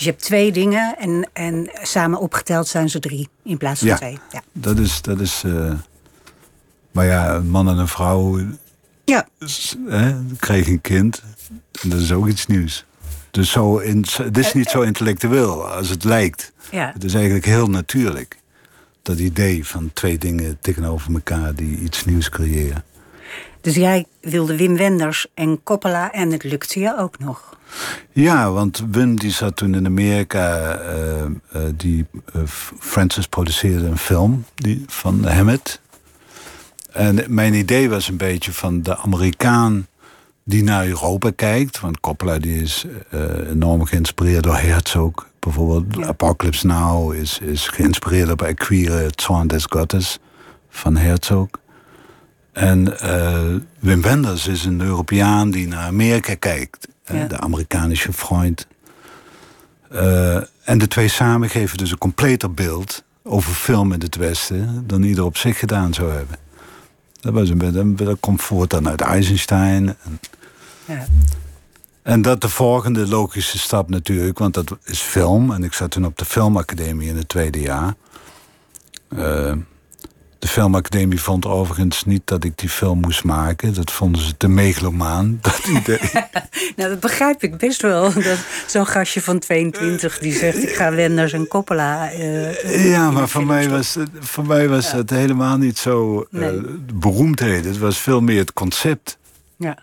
[0.02, 3.88] Dus je hebt twee dingen en, en samen opgeteld zijn ze drie in plaats van
[3.88, 3.96] Ja.
[3.96, 4.18] twee.
[4.32, 4.42] Ja.
[4.52, 5.02] Dat is.
[5.02, 5.72] Dat is eh,
[6.90, 8.40] maar ja, een man en een vrouw
[9.04, 9.28] ja,
[9.86, 11.22] hè, kreeg een kind.
[11.82, 12.84] En dat is ook iets nieuws.
[13.30, 16.52] Dus zo in, het is niet zo intellectueel als het lijkt.
[16.70, 16.90] ja.
[16.94, 18.38] Het is eigenlijk heel natuurlijk.
[19.02, 22.84] Dat idee van twee dingen tegenover elkaar die iets nieuws creëren.
[23.60, 27.56] Dus jij wilde Wim Wenders en Coppola en het lukte je ook nog.
[28.12, 30.74] Ja, want Wim die zat toen in Amerika.
[30.74, 31.30] eh, eh,
[31.74, 32.40] die, eh,
[32.78, 35.80] Francis produceerde een film die, van Hammett.
[36.92, 39.86] En mijn idee was een beetje van de Amerikaan
[40.44, 41.80] die naar Europa kijkt.
[41.80, 42.86] Want Coppola die is
[43.50, 45.12] enorm geïnspireerd door Herzog.
[45.38, 46.06] Bijvoorbeeld Ja.
[46.06, 50.18] Apocalypse Now is, is geïnspireerd op Aquire, Zorn des Gottes
[50.70, 51.48] van Herzog.
[52.52, 56.88] En eh, Wim Wenders is een Europeaan die naar Amerika kijkt.
[57.04, 57.26] Ja.
[57.26, 58.66] De Amerikanische vriend.
[59.90, 64.84] Eh, en de twee samen geven dus een completer beeld over film in het Westen
[64.86, 66.36] dan ieder op zich gedaan zou hebben.
[67.20, 69.88] Dat, was een, beetje- dat komt voort dan uit Eisenstein.
[70.04, 70.20] En,
[70.84, 71.06] Ja.
[72.02, 75.52] en dat de volgende logische stap natuurlijk, want dat is film.
[75.52, 77.94] En ik zat toen op de filmacademie in het tweede jaar.
[79.08, 79.52] Eh,
[80.42, 83.74] de filmacademie vond overigens niet dat ik die film moest maken.
[83.74, 85.98] Dat vonden ze te megalomaan, dat idee.
[86.76, 88.12] Nou, dat begrijp ik best wel.
[88.66, 92.11] Zo'n gastje van 22 die zegt: Ik ga Wenders en Coppola.
[92.11, 96.38] eh, Ja, maar voor mij was, het, voor mij was het helemaal niet zo eh
[96.40, 96.61] Nee.
[96.94, 97.64] beroemdheid.
[97.64, 99.18] Het was veel meer het concept.
[99.57, 99.78] Ja.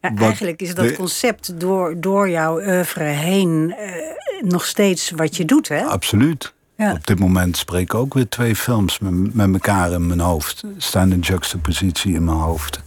[0.00, 3.92] Eigenlijk is dat concept door, door jouw oeuvre heen eh,
[4.40, 5.82] nog steeds wat je doet, hè?
[5.84, 6.54] Absoluut.
[6.76, 6.92] Ja.
[6.92, 10.62] Op dit moment spreken ook weer twee films met, met elkaar in mijn hoofd.
[10.76, 12.80] Staan in juxtapositie in mijn hoofd.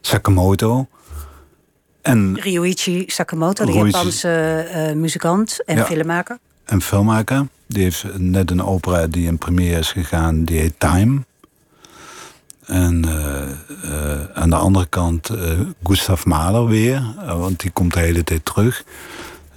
[0.00, 0.86] Sakamoto.
[2.02, 4.30] En, Ryuichi Sakamoto, de Ryuichi- Japanse
[4.72, 5.84] eh, muzikant en Ja.
[5.84, 6.38] filmmaker.
[6.64, 7.46] en filmmaker.
[7.66, 10.44] Die heeft net een opera die in première is gegaan.
[10.44, 11.24] Die heet Time.
[12.66, 13.42] En eh,
[13.82, 15.30] eh, aan de andere kant
[15.82, 17.02] Gustav Mahler weer.
[17.26, 18.84] want die komt de hele tijd terug.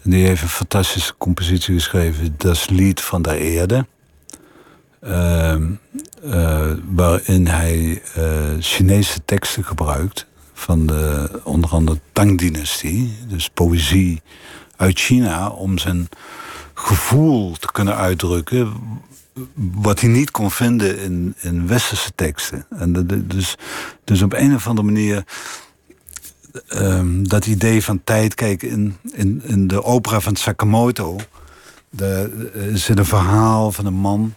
[0.04, 2.34] Die heeft een fantastische compositie geschreven.
[2.38, 3.86] Dat is Lied van de Eerde.
[5.02, 5.64] Ehm,
[6.24, 8.24] eh, waarin hij eh,
[8.60, 10.28] Chinese teksten gebruikt.
[10.54, 13.18] Van de onder andere Tang-dynastie.
[13.28, 14.22] Dus poëzie
[14.76, 15.50] uit China.
[15.50, 16.10] Om zijn
[16.74, 18.74] gevoel te kunnen uitdrukken.
[19.56, 22.66] Wat hij niet kon vinden in, in westerse teksten.
[22.70, 23.56] En dus,
[24.04, 25.24] dus op een of andere manier
[26.68, 28.36] ehm, dat idee van tijd.
[28.36, 31.20] Kijk, in, in, in de opera van Sakamoto
[31.90, 34.34] daar eh, zit een verhaal van een man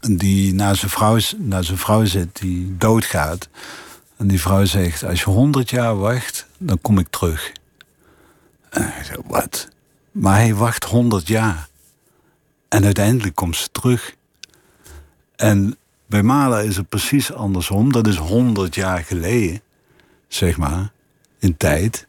[0.00, 3.48] die naar zijn vrouw, naar zijn vrouw zit, die doodgaat.
[4.16, 7.52] En die vrouw zegt: Als je honderd jaar wacht, dan kom ik terug.
[8.70, 9.68] En hij zegt: Wat?
[10.12, 11.68] Maar hij wacht honderd jaar.
[12.68, 14.14] En uiteindelijk komt ze terug.
[15.36, 17.92] En bij Mahler is het precies andersom.
[17.92, 19.60] Dat is honderd jaar geleden,
[20.28, 20.92] zeg maar,
[21.38, 22.06] in tijd.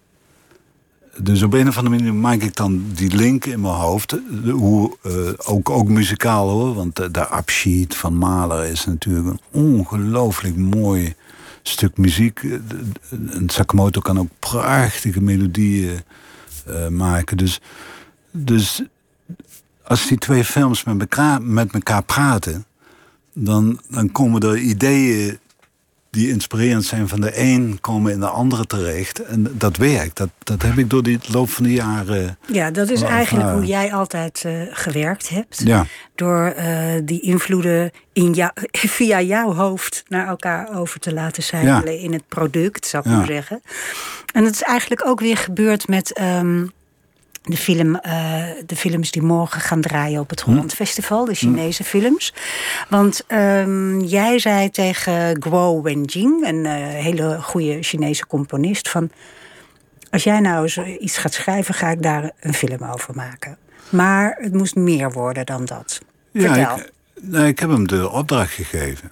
[1.21, 4.15] Dus op een of andere manier maak ik dan die link in mijn hoofd.
[4.51, 5.13] Hoe, eh,
[5.53, 6.73] ook, ook muzikaal hoor.
[6.73, 11.13] Want de, de Abschied van Mahler is natuurlijk een ongelooflijk mooi
[11.61, 12.39] stuk muziek.
[12.43, 15.99] Eh, de- de- En Sakamoto kan ook prachtige melodieën
[16.65, 17.37] eh, maken.
[17.37, 17.59] Dus,
[18.31, 18.81] dus
[19.83, 22.65] als die twee films met elkaar, met elkaar praten...
[23.39, 25.37] Dan, dan komen er ideeën
[26.17, 29.23] die inspirerend zijn van de een komen in de andere terecht.
[29.23, 30.17] En dat werkt.
[30.17, 32.37] Dat, dat heb ik door die loop van de jaren.
[32.45, 35.61] Ja, dat is eigenlijk hoe jij altijd eh, gewerkt hebt.
[35.65, 38.51] Ja, Door eh, die invloeden in jou,
[38.97, 43.17] via jouw hoofd naar elkaar over te laten zijpelen in het product, zou ik Ja.
[43.17, 43.61] maar zeggen.
[44.33, 46.65] En dat is eigenlijk ook weer gebeurd met ehm,
[47.49, 50.49] de, film, eh, de films die morgen gaan draaien op het Hm.
[50.49, 52.33] Holland Festival, de Chinese films.
[52.89, 59.11] Want ehm, jij zei tegen Guo Wenjing, een eh, hele goede Chinese componist, van
[60.09, 63.57] Als jij nou eens iets gaat schrijven, ga ik daar een film over maken.
[63.89, 66.01] Maar het moest meer worden dan dat.
[66.33, 66.55] Vertel.
[66.55, 69.09] Ja, ik, nee, ik heb hem de opdracht gegeven.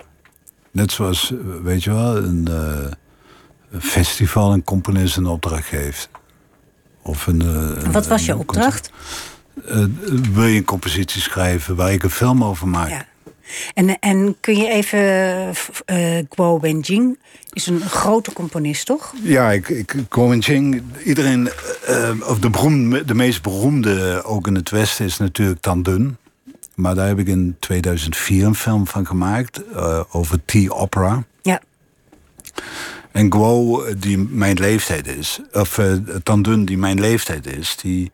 [0.71, 2.91] Net zoals, eh, weet je wel, een, uh,
[3.71, 6.09] een festival een componist een opdracht geeft.
[7.07, 8.91] Of een, uh, Wat was je opdracht?
[9.69, 9.85] Uh,
[10.33, 12.89] wil je een compositie schrijven waar ik een film over maak?
[12.89, 13.05] Ja.
[13.73, 14.99] En, en kun je even.
[15.85, 17.17] Uh, Guo Wenjing
[17.53, 19.13] is een grote componist, toch?
[19.21, 20.83] Ja, ik, ik, Guo Wenjing.
[21.03, 21.49] Iedereen.
[21.89, 26.17] Uh, of de, beroemde, de meest beroemde ook in het Westen is natuurlijk Tan Dun.
[26.75, 29.61] Maar daar heb ik in 2004 een film van gemaakt.
[29.73, 31.23] Uh, over T-opera.
[31.41, 31.61] Ja.
[33.15, 35.39] En Guo, die mijn leeftijd is.
[35.51, 37.75] Of uh, Tan Dun, die mijn leeftijd is.
[37.81, 38.11] Die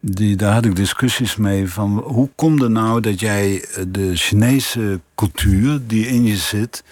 [0.00, 5.00] die, daar had ik discussies mee van hoe komt het nou dat jij de Chinese
[5.14, 6.84] cultuur die in je zit,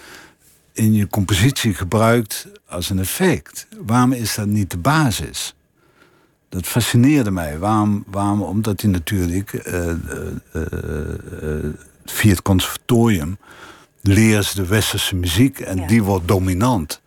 [0.71, 3.67] in je compositie gebruikt als een effect?
[3.85, 5.55] Waarom is dat niet de basis?
[6.49, 7.57] Dat fascineerde mij.
[7.57, 8.03] Waarom?
[8.07, 9.95] waarom omdat hij natuurlijk uh, uh,
[10.53, 11.69] uh,
[12.05, 13.37] via het conservatorium
[14.01, 15.87] leert de westerse muziek en ja.
[15.87, 17.01] die wordt dominant.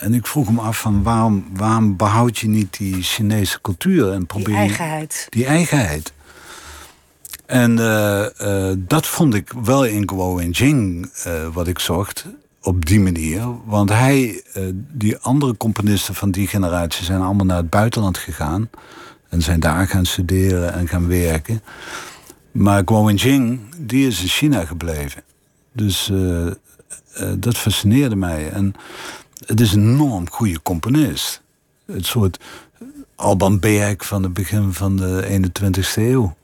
[0.00, 4.26] En ik vroeg me af van waarom, waarom behoud je niet die Chinese cultuur en
[4.26, 5.26] probeer die eigenheid.
[5.30, 6.12] Die eigenheid.
[7.46, 12.26] En uh, uh, dat vond ik wel in Guo Wenjing uh, wat ik zocht
[12.62, 13.42] op die manier.
[13.64, 14.42] Want hij,
[14.92, 18.70] die andere componisten van die generatie zijn allemaal naar het buitenland gegaan.
[19.28, 21.62] En zijn daar gaan studeren en gaan werken.
[22.50, 25.22] Maar Guo Wenjing, die is in China gebleven.
[25.72, 26.12] Dus
[27.38, 28.50] dat fascineerde mij.
[28.50, 28.74] En
[29.46, 31.42] het is een enorm goede componist.
[31.86, 32.38] Het soort
[33.14, 36.34] Alban Berg van het begin van de 21ste eeuw.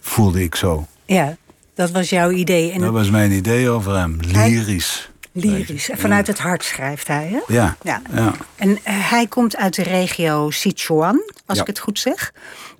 [0.00, 0.86] Voelde ik zo.
[1.04, 1.36] Ja,
[1.74, 2.72] dat was jouw idee.
[2.72, 4.18] En dat was mijn idee over hem.
[4.20, 5.10] Lyrisch.
[5.32, 5.90] Lyrisch.
[5.92, 7.54] Vanuit het hart schrijft hij, hè?
[7.54, 7.76] Ja.
[7.82, 8.02] ja.
[8.14, 8.34] ja.
[8.56, 11.62] En uh, hij komt uit de regio Sichuan, als ja.
[11.62, 12.32] ik het goed zeg.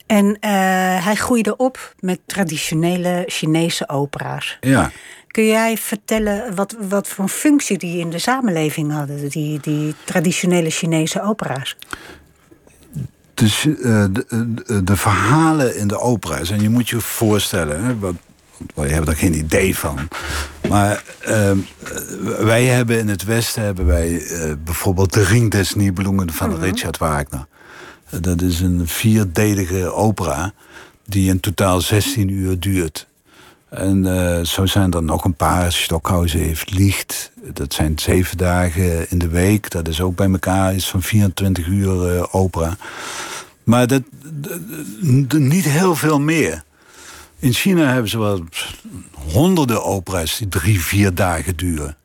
[0.06, 0.40] En uh,
[1.04, 4.56] hij groeide op met traditionele Chinese opera's.
[4.60, 4.90] Ja.
[5.32, 10.70] Kun jij vertellen wat, wat voor functie die in de samenleving hadden, die, die traditionele
[10.70, 11.76] Chinese opera's?
[13.34, 13.74] Dus uh,
[14.10, 14.24] de,
[14.64, 18.14] de, de, verhalen in de opera's, en je moet je voorstellen, hè, wat,
[18.74, 20.08] je hebt er geen idee van.
[20.68, 21.50] Maar uh,
[22.38, 26.62] wij hebben in het Westen hebben wij uh, bijvoorbeeld de Ring des Nibelungen van -huh.
[26.62, 27.46] Richard Wagner.
[28.20, 30.52] Dat is een vierdelige opera
[31.06, 33.06] die in totaal 16 uur duurt.
[33.72, 35.72] En uh, zo zijn er nog een paar.
[35.72, 37.32] Stockhausen heeft Licht.
[37.52, 39.70] Dat zijn zeven dagen in de week.
[39.70, 42.76] Dat is ook bij elkaar iets van 24 uur uh, opera.
[43.64, 44.02] Maar dat,
[45.28, 46.62] niet heel veel meer.
[47.38, 48.44] In China hebben ze wel
[49.12, 51.96] honderden opera's die drie, vier dagen duren.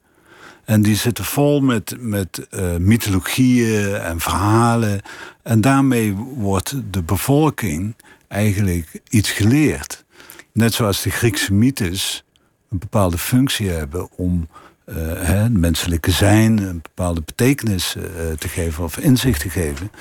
[0.66, 5.02] En die zitten vol met, met uh, mythologieën en verhalen.
[5.44, 7.96] En daarmee wordt de bevolking
[8.28, 10.06] eigenlijk iets geleerd.
[10.58, 12.24] Net zoals de Griekse mythes
[12.70, 14.48] een bepaalde functie hebben om
[14.86, 19.92] uh, hè, menselijke zijn een bepaalde betekenis uh, te geven of inzicht te geven.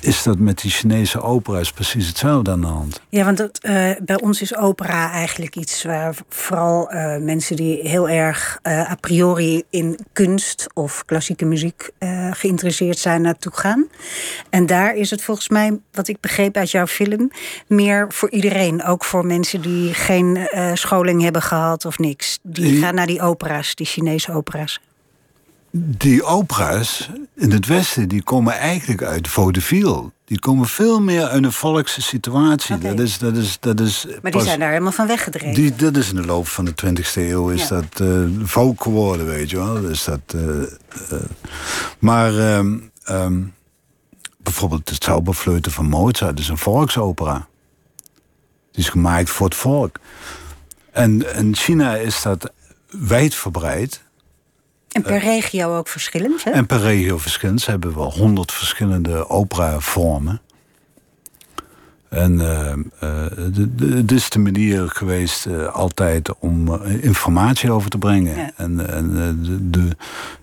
[0.00, 3.00] Is dat met die Chinese opera's precies hetzelfde aan de hand?
[3.08, 8.08] Ja, want dat, uh, bij ons is opera eigenlijk iets waar vooral mensen die heel
[8.08, 11.90] erg a priori in kunst of klassieke muziek
[12.30, 13.88] geïnteresseerd zijn naartoe gaan.
[14.50, 17.30] En daar is het volgens mij, wat ik begreep uit jouw film,
[17.66, 18.84] meer voor iedereen.
[18.84, 22.38] Ook voor mensen die geen scholing hebben gehad of niks.
[22.42, 24.80] Die, die gaan naar die opera's, die Chinese opera's
[25.80, 30.10] die opera's in het Westen die komen eigenlijk uit vaudeville.
[30.24, 32.78] Die komen veel meer uit een volkse situatie.
[32.78, 35.54] Dat is, dat is, dat is Maar die zijn daar helemaal van weggedreven.
[35.54, 37.80] die, dat is in de loop van de 20e eeuw is Ja.
[37.80, 39.80] dat eh folk geworden, weet je wel.
[39.80, 41.16] Dus dat, eh,
[41.98, 43.42] maar ehm, ehm,
[44.38, 47.48] bijvoorbeeld het Zauberfleuten van Mozart is een volksopera.
[48.72, 49.96] Die is gemaakt voor het volk.
[50.92, 52.52] En in China is dat
[52.90, 54.06] wijdverbreid.
[54.92, 56.50] En per regio ook verschillend, hè?
[56.50, 57.60] En per regio verschillend.
[57.60, 60.40] Ze hebben wel honderd verschillende operavormen.
[62.08, 63.26] En eh, eh,
[63.96, 68.36] het is de manier geweest eh, altijd om eh, informatie over te brengen.
[68.36, 68.50] Ja.
[68.56, 69.96] En, en eh, de, de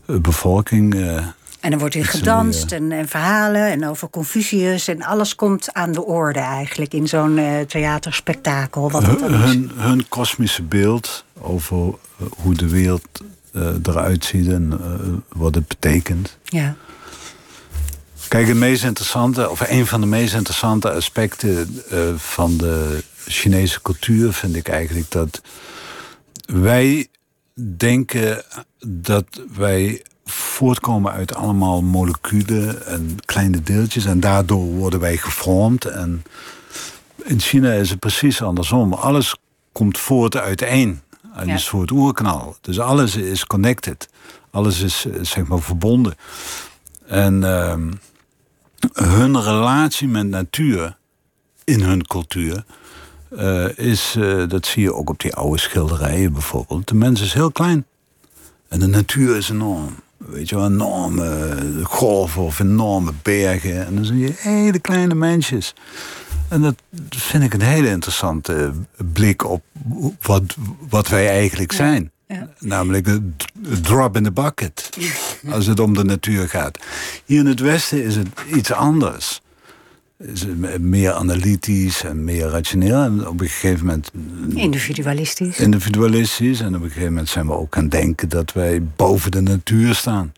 [0.08, 0.96] eh, bevolking.
[0.96, 1.16] eh,
[1.60, 4.88] En er wordt hier gedanst eh, en, en verhalen en over Confucius.
[4.88, 8.92] En alles komt aan de orde eigenlijk in zo'n eh, theaterspektakel.
[8.92, 13.28] Wat hun, hun, hun kosmische beeld over eh, hoe de wereld eh,
[13.84, 16.38] eruit ziet en eh, wat het betekent.
[16.44, 16.76] Ja.
[18.28, 23.82] Kijk, het meest interessante, of een van de meest interessante aspecten eh, van de Chinese
[23.82, 25.42] cultuur vind ik eigenlijk dat
[26.46, 27.08] wij
[27.78, 28.44] denken
[28.88, 34.06] dat wij voortkomen uit allemaal moleculen en kleine deeltjes.
[34.06, 35.86] En daardoor worden wij gevormd.
[35.86, 36.24] En
[37.24, 38.94] in China is het precies andersom.
[38.94, 39.36] Alles
[39.72, 41.02] komt voort uit één.
[41.36, 41.58] Een Ja.
[41.58, 42.58] soort oerknal.
[42.62, 44.10] Dus alles is connected.
[44.52, 46.16] Alles is zeg maar verbonden.
[47.08, 47.92] En ehm,
[48.94, 50.98] hun relatie met natuur
[51.64, 52.64] in hun cultuur
[53.38, 56.88] eh, is, eh, dat zie je ook op die oude schilderijen bijvoorbeeld.
[56.88, 57.86] De mens is heel klein.
[58.68, 59.96] En de natuur is enorm.
[60.18, 63.86] Weet je wel, enorme golven of enorme bergen.
[63.86, 65.74] En dan zie je hele kleine mensjes.
[66.50, 66.76] En dat
[67.10, 68.72] vind ik een hele interessante
[69.14, 69.64] blik op
[70.22, 70.56] wat,
[70.90, 72.12] wat wij eigenlijk zijn.
[72.28, 72.50] ja.
[72.60, 73.46] Namelijk een d-
[73.84, 74.90] drop in the bucket.
[75.50, 76.80] Als het om de natuur gaat.
[77.26, 79.42] Hier in het Westen is het iets anders.
[80.18, 83.02] Is het meer analytisch en meer rationeel.
[83.04, 84.12] En op een gegeven moment
[84.56, 85.60] Individualistisch.
[85.60, 86.60] individualistisch.
[86.60, 89.42] En op een gegeven moment zijn we ook aan het denken dat wij boven de
[89.42, 90.34] natuur staan.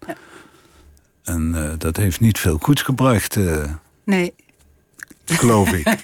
[1.23, 3.63] En eh, dat heeft niet veel goeds gebracht, eh,
[4.05, 4.33] Nee.
[5.31, 5.87] Geloof ik.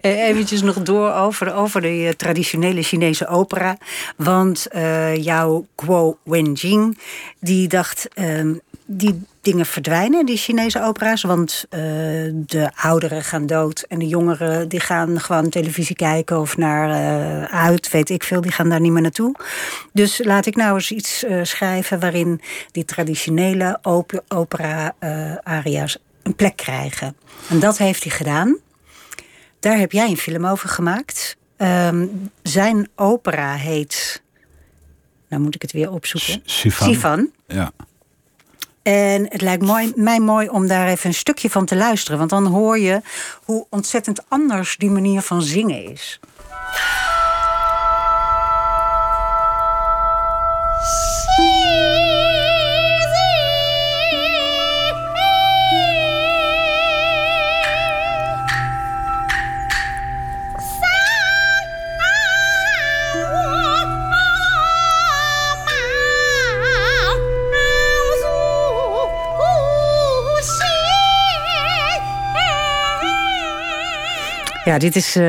[0.00, 3.76] Eh, Eventjes nog door over, over de eh, traditionele Chinese opera.
[4.16, 6.98] Want eh, jouw Guo Wenjing,
[7.40, 8.08] die dacht...
[8.14, 8.54] ehm,
[8.90, 11.22] die dingen verdwijnen, die Chinese opera's.
[11.22, 11.64] Want
[12.30, 16.40] de ouderen gaan dood en de jongeren die gaan gewoon televisie kijken...
[16.40, 19.34] of naar uit, weet ik veel, die gaan daar niet meer naartoe.
[19.92, 22.00] Dus laat ik nou eens iets schrijven...
[22.00, 22.40] waarin
[22.72, 25.98] die traditionele op- opera-aria's
[26.28, 27.16] een plek krijgen.
[27.48, 28.56] En dat heeft hij gedaan.
[29.60, 31.36] Daar heb jij een film over gemaakt.
[31.56, 32.06] Ehm,
[32.42, 34.22] zijn opera heet.
[35.28, 36.42] Nou moet ik het weer opzoeken.
[36.44, 36.88] Sivan.
[36.88, 37.30] Sivan.
[37.46, 37.72] Ja.
[38.82, 42.18] En het lijkt mooi, mij mooi om daar even een stukje van te luisteren.
[42.18, 43.00] Want dan hoor je
[43.44, 46.20] hoe ontzettend anders die manier van zingen is.
[74.68, 75.22] Ja, dit is eh,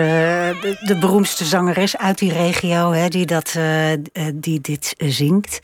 [0.82, 4.00] de, beroemdste zangeres uit die regio hè, die, dat, eh, eh,
[4.34, 5.60] die dit zingt.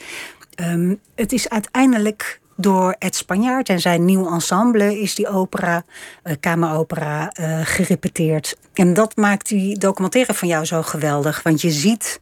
[0.55, 5.83] Ehm, het is uiteindelijk door Ed Spanjaard en zijn nieuw ensemble is die opera,
[6.39, 7.31] kameropera,
[7.63, 8.57] gerepeteerd.
[8.73, 11.43] En dat maakt die documentaire van jou zo geweldig.
[11.43, 12.19] Want je ziet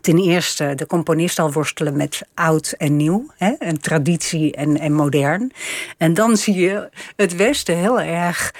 [0.00, 3.26] ten eerste de componist al worstelen met oud en nieuw.
[3.36, 5.52] Hè, en traditie en, en modern.
[5.96, 8.52] En dan zie je het Westen heel erg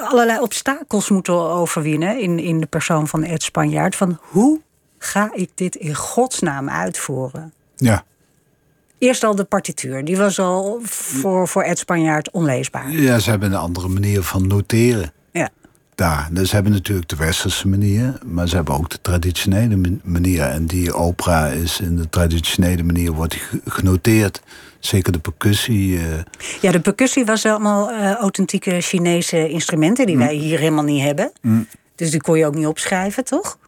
[0.00, 3.96] allerlei obstakels moeten overwinnen in, in de persoon van Ed Spanjaard.
[3.96, 4.60] Van hoe
[4.98, 7.52] ga ik dit in godsnaam uitvoeren?
[7.76, 8.04] Ja.
[8.98, 12.90] Eerst al de partituur, die was al voor, voor Ed Spanjaard onleesbaar.
[12.90, 15.12] ja, ze hebben een andere manier van noteren.
[15.32, 15.48] Ja.
[15.98, 16.28] Daar.
[16.32, 20.42] Dus ze hebben natuurlijk de westerse manier, maar ze hebben ook de traditionele man- manier.
[20.42, 24.42] En die opera is in de traditionele manier wordt genoteerd.
[24.78, 25.98] Zeker de percussie.
[25.98, 26.04] eh,
[26.60, 31.32] Ja, de percussie was allemaal eh, authentieke Chinese instrumenten die wij hier helemaal niet hebben.
[31.94, 33.58] Dus die kon je ook niet opschrijven, toch?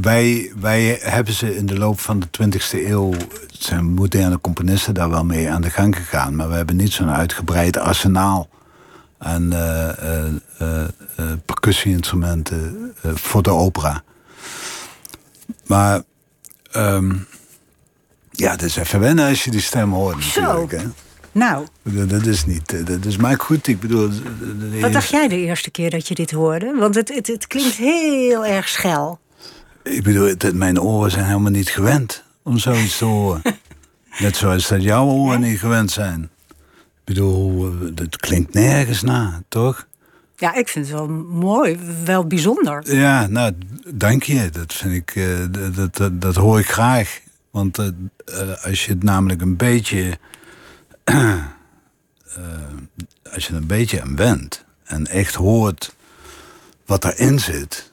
[0.00, 3.12] wij, wij hebben ze in de loop van de 20e eeuw,
[3.48, 6.36] zijn moderne componisten daar wel mee aan de gang gegaan.
[6.36, 8.48] Maar we hebben niet zo'n uitgebreid arsenaal
[9.18, 10.84] aan eh, eh, eh,
[11.44, 14.02] percussie-instrumenten voor de opera.
[15.66, 16.02] Maar
[16.70, 17.14] ehm,
[18.30, 20.40] ja, het is even wennen als je die stem hoort Zo.
[20.40, 20.72] natuurlijk.
[20.72, 20.88] Hè?
[21.32, 22.86] Nou, Dat, dat is niet.
[22.86, 23.66] Dat is maar goed.
[23.66, 24.10] Ik bedoel.
[24.80, 26.74] wat dacht jij de eerste keer dat je dit hoorde?
[26.78, 29.18] Want het, het, het klinkt heel erg schel.
[29.82, 33.42] Ik bedoel, het- mijn oren zijn helemaal niet gewend om zoiets te horen.
[34.18, 36.30] Net zoals dat jouw oren niet gewend zijn.
[37.08, 39.86] Ik bedoel, het klinkt nergens na, toch?
[40.36, 42.94] Ja, ik vind het wel mooi, wel bijzonder.
[42.94, 43.52] Ja, nou,
[43.94, 44.50] dank je.
[44.50, 47.20] Dat vind ik, eh, dat, dat, dat, dat hoor ik graag.
[47.50, 47.86] Want eh,
[48.24, 50.18] eh, als je het namelijk een beetje.
[53.34, 55.94] als je er een beetje aan went en echt hoort
[56.86, 57.92] wat erin zit.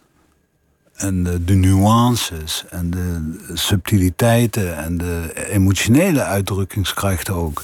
[0.96, 7.64] En de, de nuances en de subtiliteiten en de emotionele uitdrukkingskracht ook.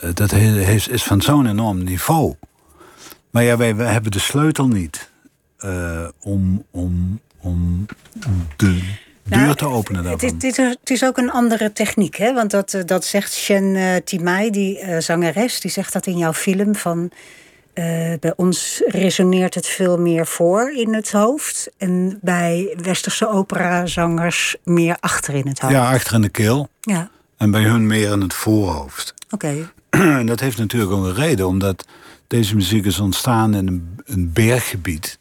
[0.00, 2.34] Eh, Dat heeft, is van zo'n enorm niveau.
[3.30, 5.10] Maar ja, wij, wij hebben de sleutel niet
[5.58, 7.86] eh, om, om, om
[8.56, 8.80] de
[9.28, 10.28] deur Nou, te openen daarvan.
[10.28, 12.34] het, is, het is ook een andere techniek, hè?
[12.34, 16.74] Want dat, eh, dat zegt Shen Timai, die zangeres, die zegt dat in jouw film
[16.74, 17.10] van.
[18.20, 21.70] Bij ons resoneert het veel meer voor in het hoofd.
[21.78, 25.74] En bij westerse operazangers meer achter in het hoofd.
[25.74, 26.68] Ja, achter in de keel.
[26.80, 29.14] Ja, En bij hun meer in het voorhoofd.
[29.30, 29.70] oké.
[30.20, 31.86] En dat heeft natuurlijk ook een reden, omdat
[32.26, 35.18] deze muziek is ontstaan in een, berggebied.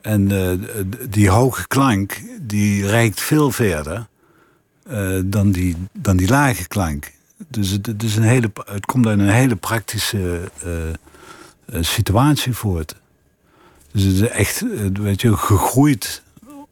[0.00, 4.06] En eh, die hoge klank, die reikt veel verder
[4.82, 7.12] eh, dan, die, dan die lage klank.
[7.48, 12.94] Dus het, is een hele, het komt uit een hele praktische eh, situatie voort.
[13.92, 16.22] Dus het is echt, weet je, gegroeid,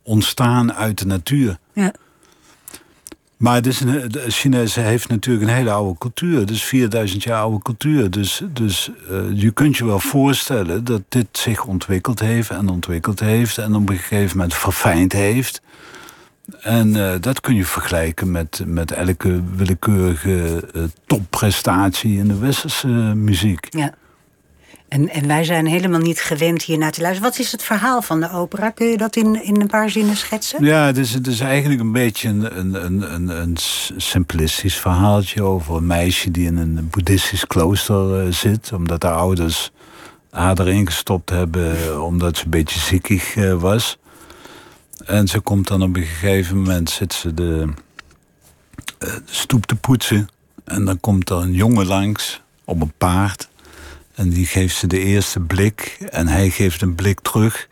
[0.02, 1.58] ontstaan uit de natuur.
[1.72, 1.92] Ja.
[3.44, 6.46] Maar het is een, de Chinees heeft natuurlijk een hele oude cultuur.
[6.46, 8.10] Dus 4000 jaar oude cultuur.
[8.10, 13.20] Dus, dus eh, je kunt je wel voorstellen dat dit zich ontwikkeld heeft en ontwikkeld
[13.20, 13.58] heeft.
[13.58, 15.62] En op een gegeven moment verfijnd heeft.
[16.60, 22.88] En eh, dat kun je vergelijken met, met elke willekeurige eh, topprestatie in de westerse
[23.14, 23.66] muziek.
[23.70, 23.94] ja.
[24.94, 27.30] En, en wij zijn helemaal niet gewend hiernaar te luisteren.
[27.30, 28.70] Wat is het verhaal van de opera?
[28.70, 30.64] Kun je dat in, in een paar zinnen schetsen?
[30.64, 33.56] Ja, het is, is eigenlijk een beetje een, een, een, een,
[33.96, 39.72] simplistisch verhaaltje over een meisje die in een boeddhistisch klooster eh, zit, omdat haar ouders
[40.30, 43.98] haar erin gestopt hebben omdat ze een beetje ziekig eh, was.
[45.04, 47.68] En ze komt dan op een gegeven moment, zit ze de,
[48.98, 50.28] eh, de stoep te poetsen.
[50.64, 53.48] En dan komt er een jongen langs op een paard.
[54.14, 55.96] En die geeft ze de eerste blik.
[56.10, 57.68] En hij geeft een blik terug.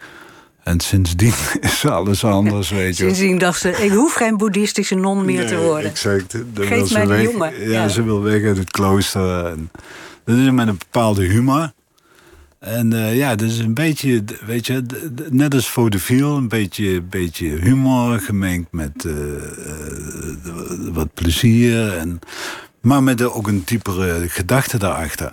[0.63, 3.05] En sindsdien is alles anders, weet je.
[3.05, 5.91] Sindsdien dacht ze, ik hoef geen boeddhistische non meer te worden.
[5.91, 6.33] Exact.
[6.55, 7.31] Dan Geef mij die weg.
[7.33, 7.61] jongen.
[7.61, 7.89] Ja, Ja.
[7.89, 9.47] ze wil weg uit het klooster.
[9.47, 9.71] En
[10.25, 11.73] dat is met een bepaalde humor.
[12.59, 14.83] En eh, ja, dat is een beetje, weet je,
[15.31, 19.83] net als vaudeville, een beetje, beetje humor gemengd met eh, eh,
[20.93, 21.97] wat plezier.
[21.97, 22.19] En,
[22.81, 25.33] maar met ook een diepere gedachte daarachter.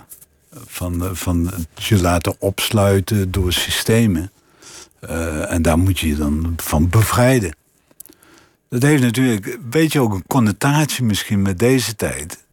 [0.52, 4.30] Van, van je laten opsluiten door systemen.
[5.00, 7.54] Eh, en daar moet je je dan van bevrijden.
[8.68, 12.44] Dat heeft natuurlijk een beetje ook een connotatie misschien met deze tijd.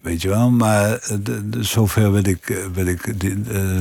[0.00, 1.16] Weet je wel, maar eh,
[1.60, 3.14] zover wil ik, eh, wil ik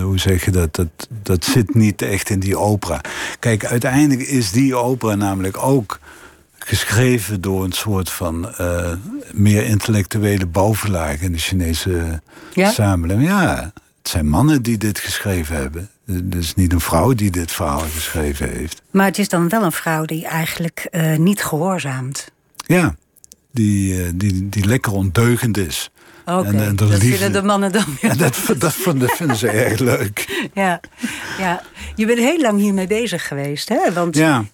[0.01, 3.01] hoe zeg je dat, dat, dat zit niet echt in die opera.
[3.39, 5.99] Kijk, uiteindelijk is die opera namelijk ook
[6.67, 8.91] geschreven door een soort van eh,
[9.33, 12.21] meer intellectuele bovenlaag in de Chinese
[12.53, 12.71] Ja?
[12.71, 13.27] samenleving.
[13.27, 15.89] Ja, het zijn mannen die dit geschreven hebben.
[16.05, 18.81] Het is niet een vrouw die dit verhaal geschreven heeft.
[18.91, 22.31] Maar het is dan wel een vrouw die eigenlijk eh, niet gehoorzaamt.
[22.55, 22.95] Ja,
[23.51, 25.89] die, eh, die, die lekker ondeugend is.
[26.25, 27.05] En, eh, dat liefde.
[27.07, 28.11] vinden de mannen dan weer.
[28.11, 30.23] En dat, dat, vinden, vinden ze erg leuk.
[30.53, 30.79] Ja,
[31.39, 31.61] ja,
[31.95, 33.93] je bent heel lang hiermee bezig geweest, hè?
[33.93, 34.45] Want Ja.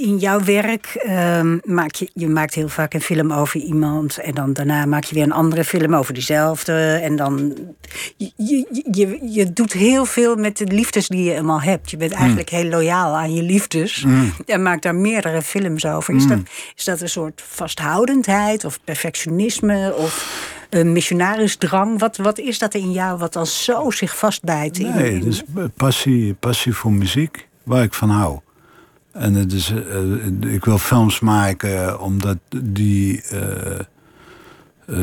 [0.00, 4.18] in jouw werk ehm, maak je, je maakt heel vaak een film over iemand...
[4.18, 7.00] en dan daarna maak je weer een andere film over diezelfde.
[7.02, 7.54] En dan...
[8.16, 11.90] Je, je, je, je doet heel veel met de liefdes die je eenmaal hebt.
[11.90, 12.18] Je bent Mm.
[12.18, 14.04] eigenlijk heel loyaal aan je liefdes.
[14.46, 16.14] En maakt daar meerdere films over.
[16.14, 16.28] Is, Mm.
[16.28, 16.38] dat,
[16.76, 19.94] is dat een soort vasthoudendheid of perfectionisme...
[19.96, 21.98] of een missionarisdrang?
[21.98, 24.78] Wat, wat is dat in jou wat dan zo zich vastbijt?
[24.78, 25.42] in- Nee, in- het is
[25.76, 28.38] passie, passie voor muziek, waar ik van hou.
[29.12, 33.84] En het is, eh, ik wil films maken omdat die, eh, eh,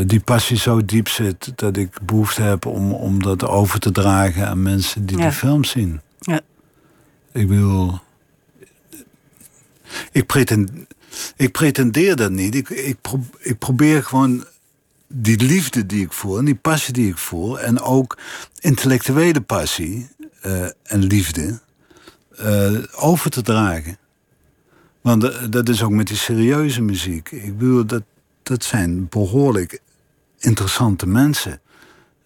[0.05, 1.51] die passie zo diep zit...
[1.55, 5.23] dat ik behoefte heb om, om dat over te dragen aan mensen die Ja.
[5.23, 6.01] die film zien.
[6.19, 6.39] Ja.
[7.31, 7.99] Ik bedoel...
[10.11, 10.71] Ik, pretend,
[11.35, 12.55] ik pretendeer dat niet.
[12.55, 14.43] Ik, ik, pro- ik probeer gewoon
[15.15, 17.59] die liefde die ik voel en die passie die ik voel...
[17.59, 18.17] en ook
[18.59, 20.09] intellectuele passie
[20.41, 21.59] eh, en liefde
[22.37, 23.97] eh, over te dragen.
[25.01, 27.31] Want da- dat is ook met die serieuze muziek.
[27.31, 28.03] Ik bedoel, dat,
[28.43, 29.81] dat zijn behoorlijk
[30.39, 31.61] interessante mensen...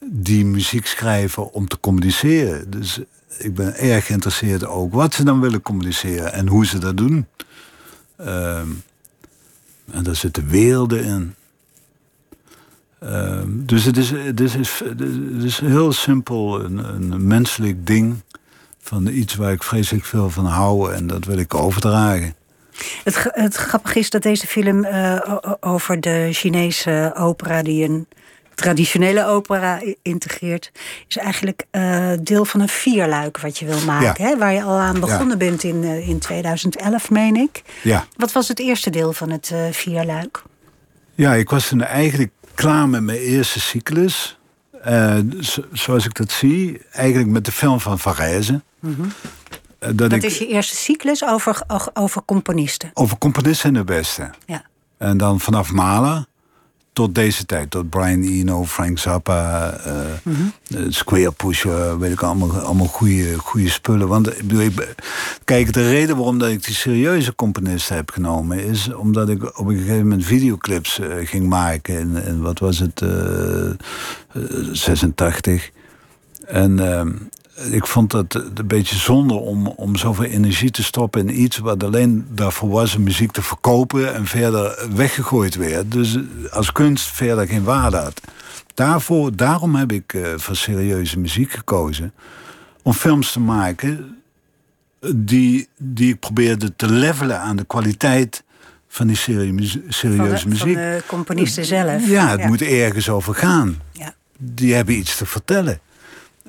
[0.05, 2.69] die muziek schrijven om te communiceren.
[2.69, 2.99] Dus
[3.37, 6.33] ik ben erg geïnteresseerd ook wat ze dan willen communiceren...
[6.33, 7.27] en hoe ze dat doen.
[8.17, 8.69] Ehm,
[9.91, 11.35] en daar zitten werelden in.
[12.99, 18.15] Ehm, dus het is, het, is, het is heel simpel een, een menselijk ding.
[18.79, 22.35] Van iets waar ik vreselijk veel van hou en dat wil ik overdragen.
[23.03, 28.07] Het, het grappige is dat deze film eh, over de Chinese opera, die een
[28.55, 30.71] traditionele opera integreert,
[31.07, 34.23] is eigenlijk eh, deel van een vierluik wat je wil maken.
[34.23, 34.29] Ja.
[34.29, 34.37] Hè?
[34.37, 37.61] Waar je al aan begonnen bent in, eh, in 2011, meen ik.
[37.83, 38.05] Ja.
[38.15, 40.43] Wat was het eerste deel van het vierluik?
[41.15, 44.37] Ja, ik was toen eigenlijk klaar met mijn eerste cyclus.
[44.81, 48.61] Eh, zo- zoals ik dat zie, eigenlijk met de film van Varese.
[48.81, 48.89] Eh,
[49.79, 51.61] dat Dat ik is je eerste cyclus over,
[51.93, 52.91] over componisten.
[52.93, 54.29] over componisten de beste.
[54.45, 54.61] Ja.
[54.97, 56.25] En dan vanaf Mahler
[56.97, 57.69] tot deze tijd.
[57.71, 64.07] Tot Brian Eno, Frank Zappa, uh, Square Pusher, weet ik allemaal, allemaal goede, goede spullen.
[64.07, 64.95] Want ik bedoel, ik,
[65.43, 69.67] kijk, de reden waarom dat ik die serieuze componisten heb genomen, is omdat ik op
[69.67, 71.99] een gegeven moment videoclips ging maken.
[71.99, 73.03] In, in, wat was het?
[74.71, 75.69] 86.
[76.45, 77.11] En ehm,
[77.57, 81.83] ik vond het een beetje zonde om, om zoveel energie te stoppen in iets wat
[81.83, 85.91] alleen daarvoor was muziek te verkopen en verder weggegooid werd.
[85.91, 86.17] Dus
[86.51, 88.21] als kunst verder geen waarde had.
[88.73, 92.13] Daarvoor, daarom heb ik uh, voor serieuze muziek gekozen.
[92.81, 94.17] Om films te maken
[95.15, 98.43] die, die ik probeerde te levelen aan de kwaliteit
[98.87, 100.57] van die serieuze muziek.
[100.57, 102.07] Van de componisten zelf.
[102.07, 103.81] Ja, het moet ergens over gaan.
[103.91, 104.13] Ja.
[104.37, 105.79] Die hebben iets te vertellen.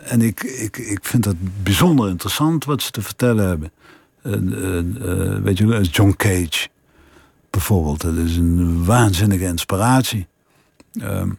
[0.02, 3.72] En ik, ik, ik vind dat bijzonder interessant wat ze te vertellen hebben.
[4.22, 6.68] Uh, uh, weet je, John Cage
[7.50, 8.00] bijvoorbeeld.
[8.00, 10.26] Dat is een waanzinnige inspiratie.
[11.00, 11.30] Ehm,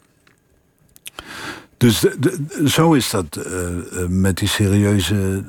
[1.78, 5.44] dus de, zo is dat uh, met die serieuze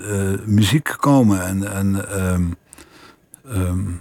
[0.45, 1.47] muziek gekomen.
[1.47, 2.57] En, en um,
[3.57, 4.01] um,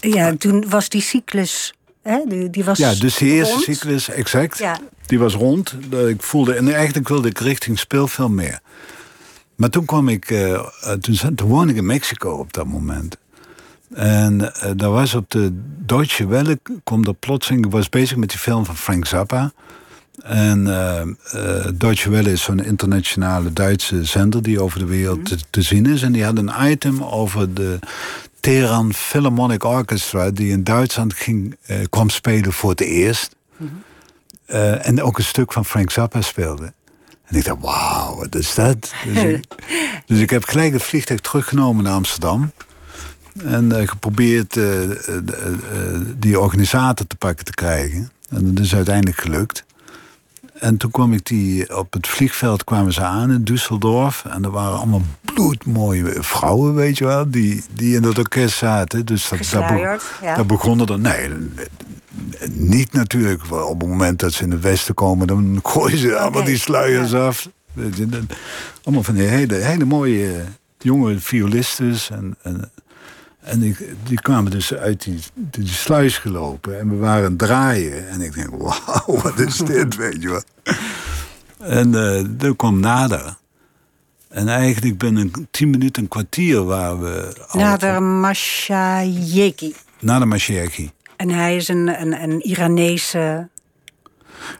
[0.00, 1.72] ja, toen was die cyclus
[2.08, 2.48] Hè?
[2.50, 4.58] Die, was ja, dus de eerste cyclus, exact.
[4.58, 4.80] Ja.
[5.08, 5.76] Die was rond.
[6.08, 8.60] Ik voelde, en eigenlijk wilde ik richting speelfilm meer.
[9.54, 10.60] Maar toen kwam ik, uh,
[11.00, 13.16] toen, toen woonde ik in Mexico op dat moment.
[13.94, 15.50] En uh, daar was op de
[15.86, 19.52] Deutsche Welle, kwam er plotseling, ik was bezig met die film van Frank Zappa.
[20.22, 21.00] En uh,
[21.34, 25.86] uh, Deutsche Welle is zo'n internationale Duitse zender die over de wereld te, te, zien
[25.86, 26.02] is.
[26.02, 27.78] En die had een item over de
[28.40, 31.56] Teheran Philharmonic Orchestra, die in Duitsland ging,
[31.90, 33.36] kwam spelen voor het eerst.
[34.48, 36.72] Uh, en ook een stuk van Frank Zappa speelde.
[37.24, 38.92] En ik dacht, wauw, wat is dat?
[39.04, 39.44] Dus ik,
[40.06, 42.52] dus ik heb gelijk het vliegtuig teruggenomen naar Amsterdam.
[43.44, 44.60] En uh, geprobeerd
[46.16, 48.10] die organisator te pakken te krijgen.
[48.28, 49.64] En dat is uiteindelijk gelukt.
[50.60, 54.30] En toen kwam ik die op het vliegveld kwamen ze aan in Düsseldorf.
[54.30, 59.06] En er waren allemaal bloedmooie vrouwen, weet je wel, die, die in dat orkest zaten.
[59.06, 60.44] Dus dat, daar, ja.
[60.44, 60.98] begonnen er.
[60.98, 61.30] Nee,
[62.50, 63.42] niet natuurlijk.
[63.50, 67.14] Op het moment dat ze in het westen komen, dan gooien ze allemaal die sluiers
[67.14, 67.48] af.
[68.82, 70.44] Allemaal van die hele, hele mooie
[70.78, 72.10] jonge violistes.
[72.10, 72.70] En, en
[73.48, 76.78] en ik, die kwamen dus uit die, die sluis gelopen.
[76.78, 78.08] En we waren draaien.
[78.08, 80.44] En ik denk, wauw, wat is dit, weet je wat.
[81.58, 83.36] En uh, er kwam nader.
[84.28, 87.46] En eigenlijk binnen tien minuten, een kwartier waren we...
[87.52, 89.74] Nader Mashayeki.
[90.00, 90.90] Nader Mashayeki.
[91.16, 93.48] En hij is een, een, een Iranese...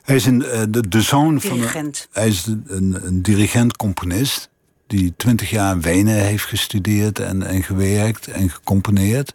[0.03, 2.09] Hij is een, uh, de, de zoon dirigent.
[2.11, 2.22] van...
[2.22, 4.49] Een, hij is een, een dirigent-componist
[4.89, 9.34] die twintig jaar in Wenen heeft gestudeerd en, en gewerkt en gecomponeerd.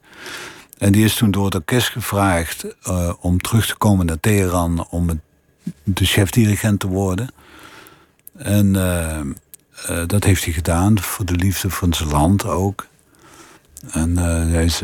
[0.77, 4.87] En die is toen door het orkest gevraagd uh, om terug te komen naar Teheran
[4.89, 5.21] om
[5.83, 7.29] de chefdirigent te worden.
[8.37, 9.19] En uh,
[9.89, 12.87] uh, dat heeft hij gedaan voor de liefde van zijn land ook.
[13.91, 14.81] En uh, hij is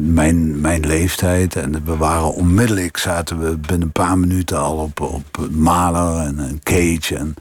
[0.00, 1.56] mijn, mijn leeftijd.
[1.56, 6.38] En we waren onmiddellijk, zaten we binnen een paar minuten al op, op Mahler en,
[6.38, 7.16] en Cage.
[7.16, 7.34] En,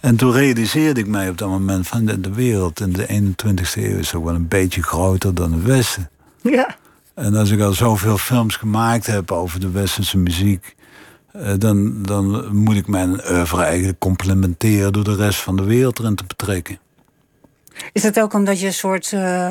[0.00, 3.82] en toen realiseerde ik mij op dat moment van de, de wereld in de 21ste
[3.82, 6.10] eeuw is ook wel een beetje groter dan het Westen.
[6.42, 6.76] Ja.
[7.14, 10.74] En als ik al zoveel films gemaakt heb over de westerse muziek,
[11.58, 16.14] dan, dan moet ik mijn oeuvre eigenlijk complementeren door de rest van de wereld erin
[16.14, 16.78] te betrekken.
[17.92, 19.12] Is dat ook omdat je een soort.
[19.12, 19.50] Uh,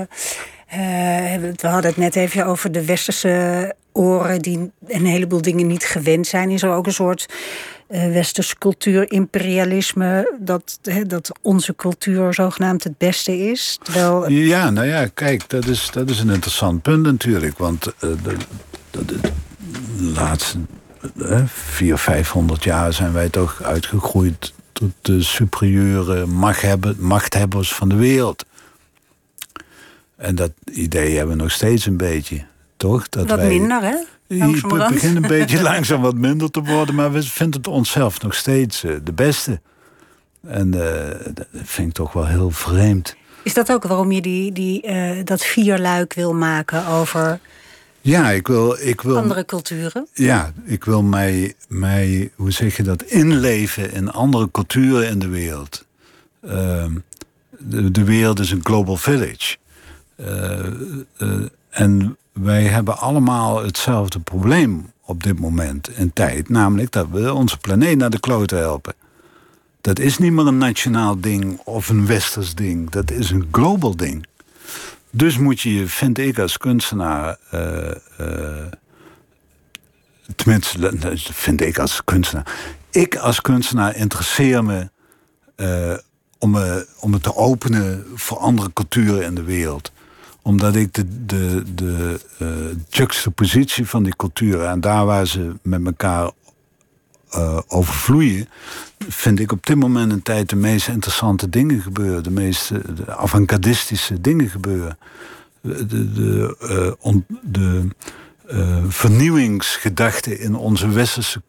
[0.70, 6.28] we hadden het net even over de westerse oren die een heleboel dingen niet gewend
[6.28, 6.50] zijn.
[6.50, 7.26] Is er ook een soort
[7.90, 13.80] uh, westerse cultuur-imperialisme dat, dat onze cultuur zogenaamd het beste is?
[13.84, 14.30] Terwijl...
[14.30, 17.58] Ja, nou ja, kijk, dat is, dat is een interessant punt natuurlijk.
[17.58, 18.16] Want de,
[18.92, 19.32] de, de,
[19.98, 20.58] laatste
[21.16, 24.54] uh, 400, 500 jaar zijn wij toch uitgegroeid
[24.84, 26.26] tot de superieure
[26.98, 28.46] machthebbers van de wereld.
[30.16, 32.46] En dat idee hebben we nog steeds een beetje,
[32.78, 33.10] toch?
[33.10, 33.96] Dat wat wij, minder, hè?
[34.28, 38.36] Het begint een beetje langzaam wat minder te worden, maar we vinden het onszelf nog
[38.36, 39.62] steeds uh, de beste.
[40.48, 40.82] En uh,
[41.34, 43.16] dat vind ik toch wel heel vreemd.
[43.44, 47.40] Is dat ook waarom je die, die, uh, dat vierluik wil maken over
[48.04, 49.18] ja, ik wil, ik wil.
[49.18, 50.08] Andere culturen?
[50.14, 55.28] Ja, ik wil mij, mij, hoe zeg je dat, inleven in andere culturen in de
[55.28, 55.86] wereld.
[56.46, 56.86] Uh,
[57.58, 59.58] de, de, wereld is een global village.
[60.16, 60.60] Uh,
[61.18, 66.50] uh, en wij hebben allemaal hetzelfde probleem op dit moment in tijd.
[66.50, 68.94] Namelijk dat we onze planeet naar de klote helpen.
[69.82, 72.90] Dat is niet meer een nationaal ding of een westers ding.
[72.90, 74.26] Dat is een global ding.
[75.16, 78.66] Dus moet je, vind ik als kunstenaar, uh, uh,
[80.36, 82.54] tenminste, vind ik als kunstenaar.
[82.92, 84.90] Ik als kunstenaar interesseer me
[85.56, 85.98] eh,
[86.38, 89.92] om, me om me te openen voor andere culturen in de wereld.
[90.42, 92.48] Omdat ik de, de, de eh,
[92.90, 96.32] juxtapositie van die culturen en daar waar ze met elkaar
[97.34, 98.50] eh, over vloeien,
[99.10, 102.24] vind ik op dit moment een tijd de meest interessante dingen gebeuren.
[102.24, 104.98] De meest eh, avant-gardistische dingen gebeuren.
[105.62, 106.56] De, de,
[107.42, 107.88] de,
[108.48, 111.42] eh, vernieuwingsgedachte in onze westerse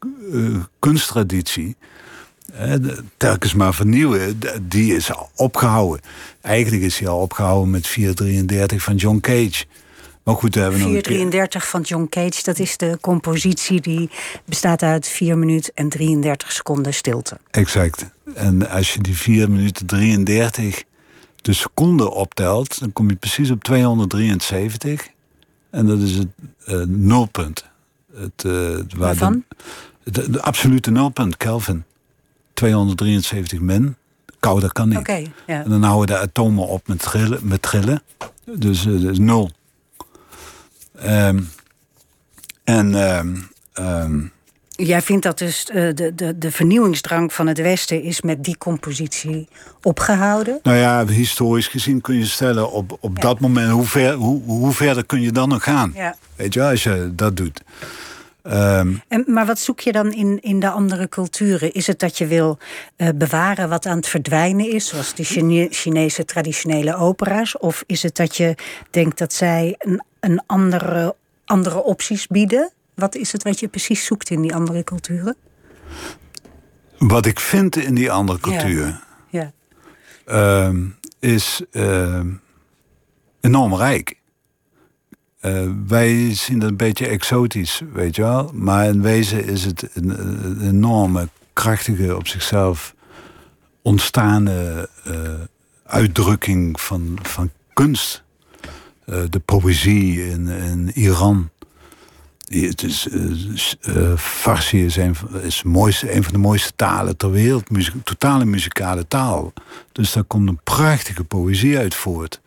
[0.78, 1.76] kunsttraditie.
[2.52, 2.78] hè,
[3.16, 6.00] telkens maar vernieuwen, die is al opgehouden.
[6.40, 9.64] Eigenlijk is die al opgehouden met 433 van John Cage.
[10.24, 14.10] Maar goed, we hebben nog keer- 433 van John Cage, dat is de compositie die
[14.44, 17.38] bestaat uit 4 minuten en 33 seconden stilte.
[17.50, 18.10] Exact.
[18.34, 20.84] En als je die 4 minuten 33
[21.36, 25.08] de seconden optelt, dan kom je precies op 273.
[25.70, 26.28] En dat is het
[26.64, 27.64] eh, nulpunt.
[28.14, 29.44] Het, eh, waar de- Waarvan?
[30.04, 31.84] De, de absolute nulpunt, Kelvin.
[32.54, 33.96] 273 min.
[34.40, 34.98] Kouder kan niet.
[34.98, 35.64] Oké, ja.
[35.64, 37.38] En dan houden de atomen op met trillen.
[37.42, 38.02] Met trillen.
[38.44, 39.50] Dus eh, dat is nul.
[40.98, 41.40] Ehm,
[42.64, 43.36] en ehm,
[43.72, 44.20] ehm,
[44.76, 48.58] Jij vindt dat dus eh, de, de, de vernieuwingsdrang van het Westen is met die
[48.58, 49.48] compositie
[49.82, 50.58] opgehouden?
[50.62, 53.22] Nou ja, historisch gezien kun je stellen op, op Ja.
[53.22, 55.92] dat moment hoe, ver, hoe, hoe verder kun je dan nog gaan?
[55.94, 56.16] Ja.
[56.36, 57.60] Weet je, wel, als je dat doet.
[58.42, 61.72] En, maar wat zoek je dan in, in de andere culturen?
[61.72, 62.58] Is het dat je wil
[62.96, 67.58] eh, bewaren wat aan het verdwijnen is, zoals de Chine- Chinese traditionele opera's?
[67.58, 68.54] Of is het dat je
[68.90, 72.72] denkt dat zij een, een andere, andere opties bieden?
[72.94, 75.36] Wat is het wat je precies zoekt in die andere culturen?
[76.98, 79.00] wat ik vind in die andere cultuur
[79.30, 79.52] Ja.
[80.24, 80.86] ehm,
[81.18, 82.28] is ehm,
[83.40, 84.16] enorm rijk.
[85.40, 88.50] Eh, wij zien dat een beetje exotisch, weet je wel.
[88.54, 90.08] Maar in wezen is het een,
[90.44, 92.94] een enorme, krachtige, op zichzelf
[93.82, 95.14] ontstaande eh,
[95.86, 98.23] uitdrukking van, van kunst.
[99.06, 101.48] Eh, de poëzie in, in Iran.
[102.44, 107.16] Het is, eh, eh, Farsi is, een, van- is mooiste, een van de mooiste talen
[107.16, 107.64] ter wereld.
[108.04, 109.52] Totale muzikale taal.
[109.92, 112.40] Dus daar komt een prachtige poëzie uit voort.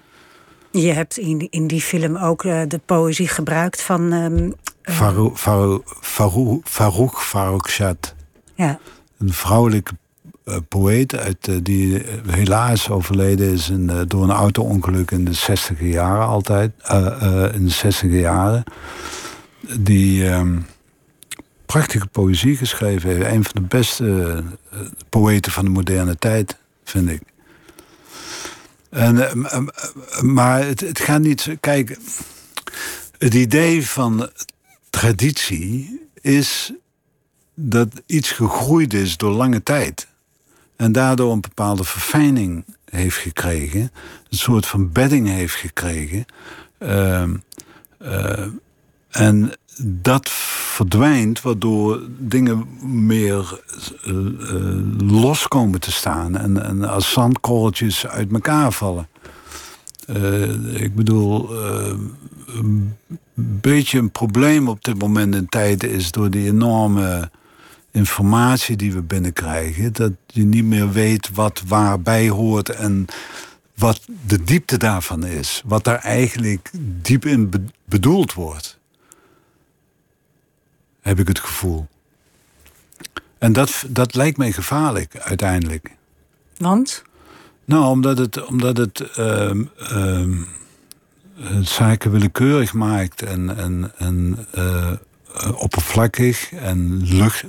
[0.71, 4.11] Je hebt in, in die film ook de poëzie gebruikt van.
[4.13, 4.51] ehm,
[4.95, 5.37] Farouk
[6.01, 8.15] Farouk Farrokhzad.
[8.55, 8.79] ja,
[9.17, 9.91] Een vrouwelijke
[10.67, 15.33] poëet uit, eh, die eh, helaas overleden is in, eh, door een auto-ongeluk in de
[15.33, 16.71] 60 jaren altijd.
[16.81, 18.63] eh, eh, in de 60 jaren.
[19.79, 20.57] Die ehm,
[21.65, 23.25] prachtige poëzie geschreven heeft.
[23.33, 24.79] Een van de beste eh,
[25.09, 27.21] poëten van de moderne tijd, vind ik.
[28.89, 29.59] En, eh,
[30.21, 31.57] maar het, het gaat niet.
[31.59, 31.97] Kijk,
[33.17, 34.29] het idee van
[34.89, 36.73] traditie is
[37.53, 40.07] dat iets gegroeid is door lange tijd.
[40.77, 43.81] En daardoor een bepaalde verfijning heeft gekregen.
[43.81, 46.25] Een soort van bedding heeft gekregen.
[46.77, 47.35] Ehm,
[47.97, 48.45] eh,
[49.09, 49.51] en
[49.83, 53.61] dat verdwijnt, waardoor dingen meer
[54.03, 56.37] eh, eh, los komen te staan.
[56.37, 59.07] En, en als zandkorreltjes uit elkaar vallen.
[60.73, 61.49] Ik bedoel,
[62.55, 62.95] een
[63.61, 67.29] beetje een probleem op dit moment in tijd is door die enorme
[67.97, 73.05] informatie die we binnenkrijgen, dat je niet meer weet wat waarbij hoort en
[73.75, 75.61] wat de diepte daarvan is.
[75.65, 76.71] Wat daar eigenlijk
[77.01, 78.79] diep in be- bedoeld wordt.
[81.01, 81.87] Heb ik het gevoel.
[83.37, 85.91] En dat, dat lijkt mij gevaarlijk uiteindelijk.
[86.57, 87.03] want
[87.65, 94.91] Nou, omdat het, omdat het ehm, eh, zaken willekeurig maakt en, en, en eh,
[95.55, 97.43] oppervlakkig en lucht,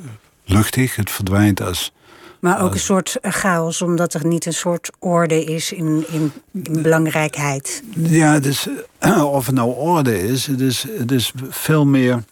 [0.48, 0.96] luchtig.
[0.96, 1.92] Het verdwijnt als.
[2.40, 6.82] Maar ook een soort chaos, omdat er niet een soort orde is in, in, in
[6.82, 7.82] belangrijkheid.
[7.94, 8.68] Ja, het is,
[8.98, 12.24] eh, of het nou orde is, het is, het is veel meer.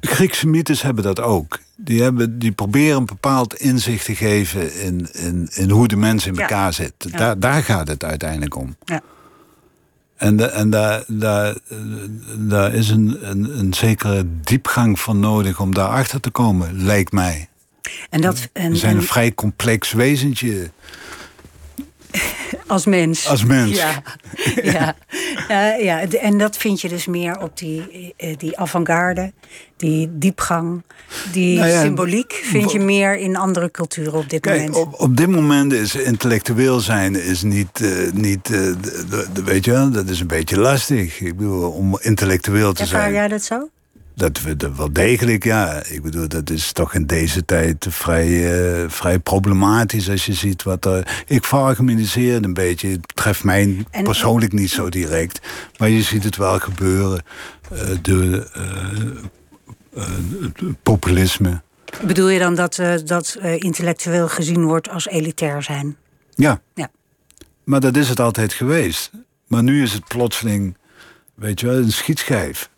[0.00, 1.58] Griekse mythes hebben dat ook.
[1.76, 6.26] Die, hebben, die proberen een bepaald inzicht te geven in, in, in hoe de mens
[6.26, 6.40] in Ja.
[6.40, 6.92] elkaar zit.
[6.98, 7.18] Ja.
[7.18, 8.76] Daar, daar gaat het uiteindelijk om.
[8.84, 9.00] Ja.
[10.22, 11.54] En, de, en daar, daar,
[12.38, 17.48] daar is een, een, een zekere diepgang van nodig om daarachter te komen, lijkt mij.
[18.10, 20.70] En dat en, We zijn en een vrij complex wezentje.
[22.66, 23.28] Als mens.
[23.28, 23.76] Als mens.
[23.76, 24.02] Ja,
[24.62, 24.94] ja.
[25.78, 29.32] ja, En dat vind je dus meer op die, eh, die avant-garde,
[29.76, 30.82] die diepgang,
[31.32, 34.76] die Nou ja, symboliek vind je meer in andere culturen op dit Kijk, moment.
[34.76, 38.72] op, op dit moment is intellectueel zijn is niet, eh, niet eh,
[39.44, 41.20] weet je wel, dat is een beetje lastig.
[41.20, 43.12] Ik bedoel, om intellectueel te Ervaar zijn.
[43.12, 43.68] jij dat zo?
[44.14, 45.84] Dat, dat wel degelijk, ja.
[45.84, 48.26] Ik bedoel, dat is toch in deze tijd vrij,
[48.82, 51.24] eh, vrij problematisch als je ziet wat er.
[51.26, 52.88] Ik veralgemeniseer het een beetje.
[52.88, 55.40] Het betreft mij En- persoonlijk niet zo direct.
[55.78, 57.22] Maar je ziet het wel gebeuren.
[57.70, 58.46] Eh, de,
[59.94, 60.04] eh,
[60.82, 61.62] populisme.
[62.06, 65.96] Bedoel je dan dat, dat intellectueel gezien wordt als elitair zijn?
[66.34, 66.60] Ja.
[66.74, 66.90] Ja.
[67.64, 69.10] Maar dat is het altijd geweest.
[69.46, 70.76] Maar nu is het plotseling,
[71.34, 72.70] weet je wel, een schietschijf.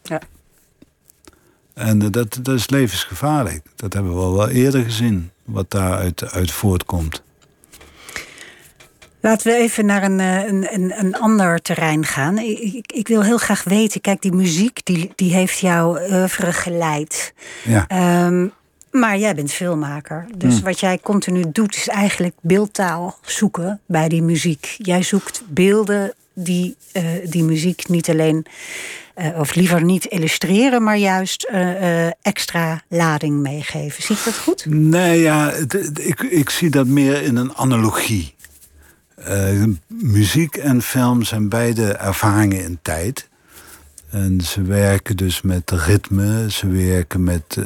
[1.75, 3.62] En eh, dat, dat is levensgevaarlijk.
[3.77, 7.22] Dat hebben we al wel eerder gezien, wat daaruit uit voortkomt.
[9.20, 12.39] Laten we even naar een, eh, een, een, een ander terrein gaan.
[12.39, 17.35] Ik, ik, wil heel graag weten, kijk, die muziek die, die heeft jouw oeuvre geleid.
[17.64, 18.47] Ja, Ehm,
[18.91, 20.27] maar jij bent filmmaker.
[20.37, 20.64] Dus Hmm.
[20.64, 24.75] wat jij continu doet, is eigenlijk beeldtaal zoeken bij die muziek.
[24.79, 28.47] Jij zoekt beelden die eh, die muziek niet alleen,
[29.14, 34.03] eh, of liever niet illustreren, maar juist eh, extra lading meegeven.
[34.03, 34.66] Zie ik dat goed?
[34.68, 35.53] nee, ja,
[35.97, 38.35] ik, ik zie dat meer in een analogie.
[39.87, 43.28] Muziek en film zijn beide ervaringen in tijd.
[44.11, 47.59] En ze werken dus met ritme, ze werken met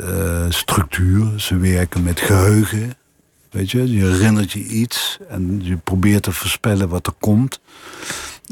[0.49, 2.97] structuur, ze werken met geheugen.
[3.51, 7.61] Weet je, je herinnert je iets en je probeert te voorspellen wat er komt.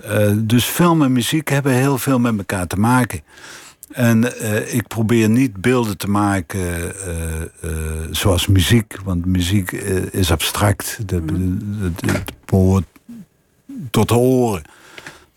[0.05, 3.21] Eh, dus film en muziek hebben heel veel met elkaar te maken.
[3.93, 7.71] En eh, ik probeer niet beelden te maken eh,
[8.11, 9.73] zoals muziek, want muziek
[10.13, 10.99] is abstract.
[11.07, 11.23] Dat,
[11.81, 12.85] het, het behoort
[13.91, 14.63] tot de oren.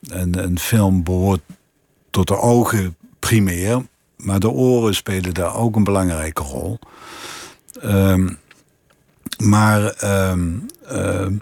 [0.10, 1.41] En een film behoort
[2.10, 3.86] tot de ogen primair,
[4.18, 6.80] maar de oren spelen daar ook een belangrijke rol.
[7.82, 8.30] Ehm,
[9.38, 10.49] maar ehm,
[10.88, 11.34] ehm,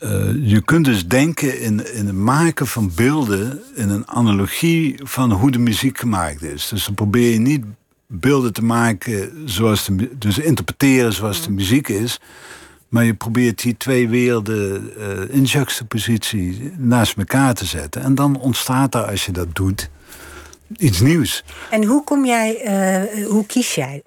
[0.00, 5.32] eh, je kunt dus denken in, in het maken van beelden in een analogie van
[5.32, 6.68] hoe de muziek gemaakt is.
[6.68, 7.64] Dus dan probeer je niet
[8.06, 12.20] beelden te maken zoals de, dus interpreteren zoals de muziek is.
[12.88, 18.02] Maar je probeert die twee werelden eh, in juxtapositie naast elkaar te zetten.
[18.02, 19.90] En dan ontstaat er, als je dat doet,
[20.76, 21.44] iets nieuws.
[21.70, 24.02] En hoe kom jij, eh, hoe kies jij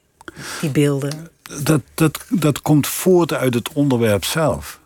[0.61, 1.29] die beelden?
[1.63, 4.79] Dat, dat, dat komt voort uit het onderwerp zelf.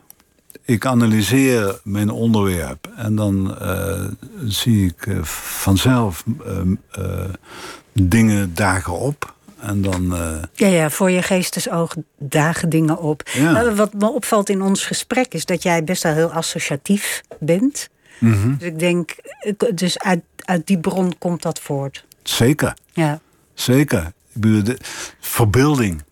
[0.70, 4.06] Ik analyseer mijn onderwerp en dan eh,
[4.46, 7.30] zie ik eh, vanzelf ehm, eh,
[7.94, 9.34] dingen dagen op.
[9.60, 10.16] En dan.
[10.54, 13.30] Ja, ja, voor je geestesoog dagen dingen op.
[13.34, 13.52] Ja.
[13.52, 17.90] Nou, wat me opvalt in ons gesprek is dat jij best wel heel associatief bent.
[18.20, 19.16] mhm, Dus ik denk,
[19.76, 22.06] dus uit, uit die bron komt dat voort.
[22.24, 23.20] zeker, Ja.
[23.54, 24.06] zeker.
[24.34, 24.78] Ik bedoel, de,
[25.20, 26.04] verbeelding.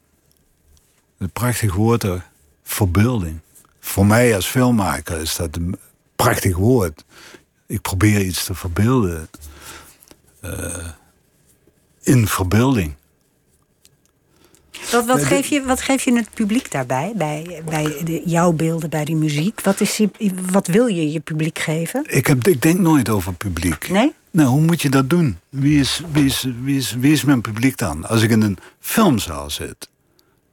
[1.17, 2.25] Een prachtig woord er.
[2.63, 3.39] Verbeelding.
[3.87, 5.75] Voor mij als filmmaker is dat een
[6.15, 7.03] prachtig woord.
[7.67, 9.29] Ik probeer iets te verbeelden.
[10.41, 10.87] eh,
[12.01, 12.95] in verbeelding.
[14.91, 17.13] Wat, wat, geef je, wat geef je het publiek daarbij?
[17.15, 19.61] Bij, bij de, jouw beelden, bij die muziek?
[19.61, 20.09] Wat, is je,
[20.51, 22.03] wat wil je je publiek geven?
[22.07, 23.89] Ik, heb, ik denk nooit over publiek.
[23.89, 24.13] Nee?
[24.31, 25.37] Nou, hoe moet je dat doen?
[25.49, 28.05] Wie is, wie, is, wie, is, wie is mijn publiek dan?
[28.07, 29.89] Als ik in een filmzaal zit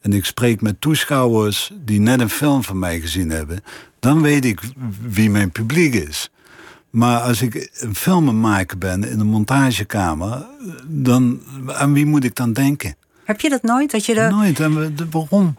[0.05, 3.65] en ik spreek met toeschouwers die net een film van mij gezien hebben,
[4.01, 4.61] dan weet ik
[5.09, 6.31] wie mijn publiek is.
[6.91, 10.47] Maar als ik een film aan het maken ben in een montagekamer,
[10.87, 12.97] dan aan wie moet ik dan denken?
[13.25, 13.91] Heb je dat nooit?
[13.91, 14.61] Dat je Nooit.
[14.61, 15.57] En waarom?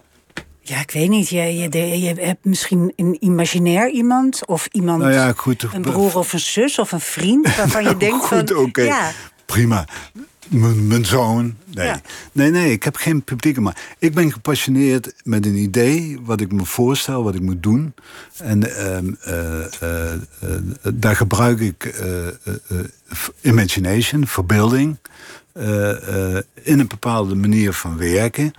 [0.61, 1.29] ja, ik weet niet.
[1.29, 5.67] Je, je, de- je hebt misschien een imaginair iemand of iemand, Nou ja, goed.
[5.73, 8.81] een broer of een zus of een vriend waarvan je denkt Goed, van, oké.
[8.81, 9.11] ja,
[9.45, 9.85] Prima.
[10.49, 11.55] Mijn zoon.
[11.73, 11.87] Nee.
[11.87, 12.01] Ja.
[12.31, 13.59] nee, nee, ik heb geen publiek.
[13.59, 17.93] Maar ik ben gepassioneerd met een idee, wat ik me voorstel, wat ik moet doen.
[18.37, 20.19] En ehm, eh, eh, eh,
[20.93, 22.03] daar gebruik ik
[23.41, 24.97] imagination, verbeelding,
[26.61, 28.53] in een bepaalde manier van werken.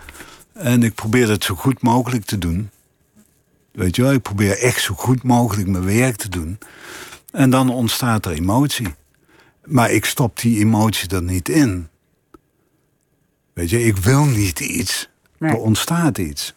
[0.53, 2.71] En ik probeer het zo goed mogelijk te doen.
[3.73, 6.59] Weet je wel, ik probeer echt zo goed mogelijk mijn werk te doen.
[7.33, 8.95] En dan ontstaat er emotie.
[9.67, 11.89] Maar ik stop die emotie er niet in.
[13.53, 15.09] Weet je, ik wil niet iets.
[15.39, 15.51] Nee.
[15.51, 16.56] Er ontstaat iets.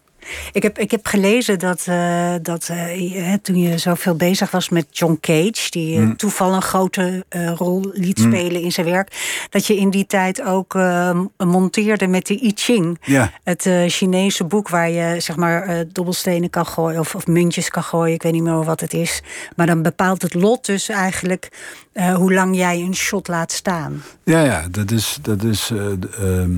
[0.52, 4.86] Ik heb, ik heb gelezen dat, eh, dat eh, toen je zoveel bezig was met
[4.90, 6.10] John Cage, die Mm.
[6.10, 7.26] eh, toeval een grote
[7.56, 10.78] rol liet spelen in zijn werk, dat je in die tijd ook
[11.38, 12.98] monteerde met de I Ching.
[13.02, 13.32] Ja.
[13.44, 18.14] Het Chinese boek waar je zeg maar dobbelstenen kan gooien of, of muntjes kan gooien,
[18.14, 19.22] ik weet niet meer wat het is.
[19.56, 21.50] Maar dan bepaalt het lot dus eigenlijk
[22.16, 24.04] hoe lang jij een shot laat staan.
[24.24, 25.18] Ja, ja, dat is.
[25.22, 25.86] Dat is eh,
[26.40, 26.52] ehm,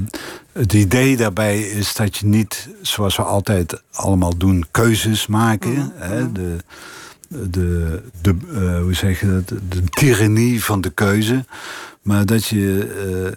[0.53, 5.91] het idee daarbij is dat je niet, zoals we altijd allemaal doen, keuzes maken.
[5.95, 6.57] Hè, de,
[7.27, 11.45] de, de, eh, hoe zeg je dat, de tirannie van de keuze.
[12.01, 12.87] Maar dat je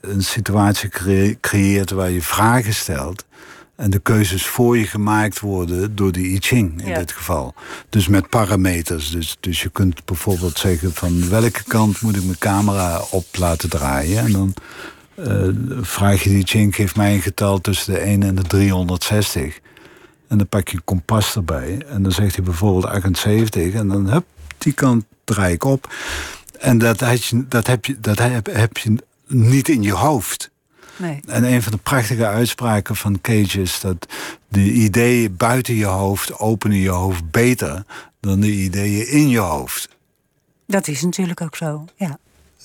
[0.03, 0.91] eh, een situatie
[1.41, 3.25] creëert waar je vragen stelt.
[3.77, 7.55] En de keuzes voor je gemaakt worden door de I Ching in dit geval.
[7.89, 9.11] Dus met parameters.
[9.11, 13.69] Dus, dus je kunt bijvoorbeeld zeggen van welke kant moet ik mijn camera op laten
[13.69, 14.19] draaien.
[14.19, 14.55] En dan
[15.81, 19.61] vraag je die Ching, geef mij een getal tussen de 1 en de 360.
[20.29, 21.83] En dan pak je een kompas erbij.
[21.89, 23.73] En dan zegt hij bijvoorbeeld 78.
[23.73, 24.25] En dan hup,
[24.59, 25.95] die kant draai ik op.
[26.59, 28.97] En dat, je, dat, heb, je, dat heb, heb je
[29.27, 30.53] niet in je hoofd.
[30.97, 31.21] Nee.
[31.27, 34.07] En een van de prachtige uitspraken van Cage is dat
[34.49, 37.85] de ideeën buiten je hoofd openen je hoofd beter
[38.21, 39.89] dan de ideeën in je hoofd.
[40.67, 42.19] Dat is natuurlijk ook zo, ja.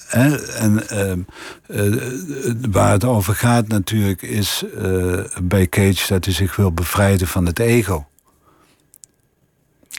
[0.10, 1.20] En ehm,
[1.68, 7.28] eh, waar het over gaat natuurlijk is uh, bij Cage dat hij zich wil bevrijden
[7.28, 8.08] van het ego.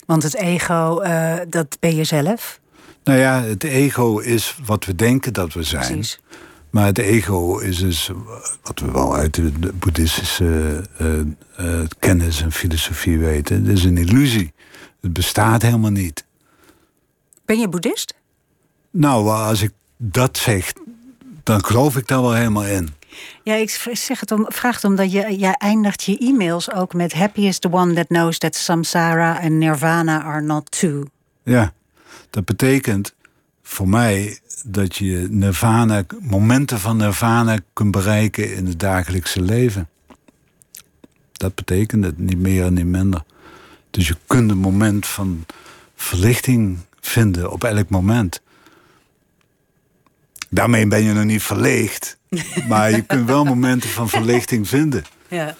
[0.06, 1.02] Want het ego,
[1.48, 2.60] dat ben je zelf?
[3.04, 5.86] Nou ja, het ego is wat we denken dat we zijn.
[5.86, 6.20] Precies.
[6.70, 8.10] Maar het ego is dus,
[8.62, 10.84] wat we wel uit de boeddhistische
[11.98, 14.52] kennis en filosofie weten, het is een illusie.
[15.00, 16.24] Het bestaat helemaal niet.
[17.44, 18.14] Ben je boeddhist?
[18.90, 19.72] Nou, als ik
[20.02, 20.80] dat zegt,
[21.42, 22.88] dan geloof ik daar wel helemaal in.
[23.42, 27.12] Ja, ik zeg het om, vraag het omdat je, jij eindigt je e-mails ook met
[27.12, 31.04] happy is the one that knows that samsara and nirvana are not two.
[31.42, 31.72] Ja,
[32.30, 33.14] dat betekent
[33.62, 39.88] voor mij dat je nirvana, momenten van nirvana kunt bereiken in het dagelijkse leven.
[41.32, 43.22] Dat betekent het, niet meer en niet minder.
[43.90, 45.46] Dus je kunt een moment van
[45.94, 48.40] verlichting vinden op elk moment.
[50.50, 52.18] Daarmee ben je nog niet verleegd.
[52.68, 55.04] Maar je kunt wel momenten van verlichting vinden.
[55.28, 55.54] Ja,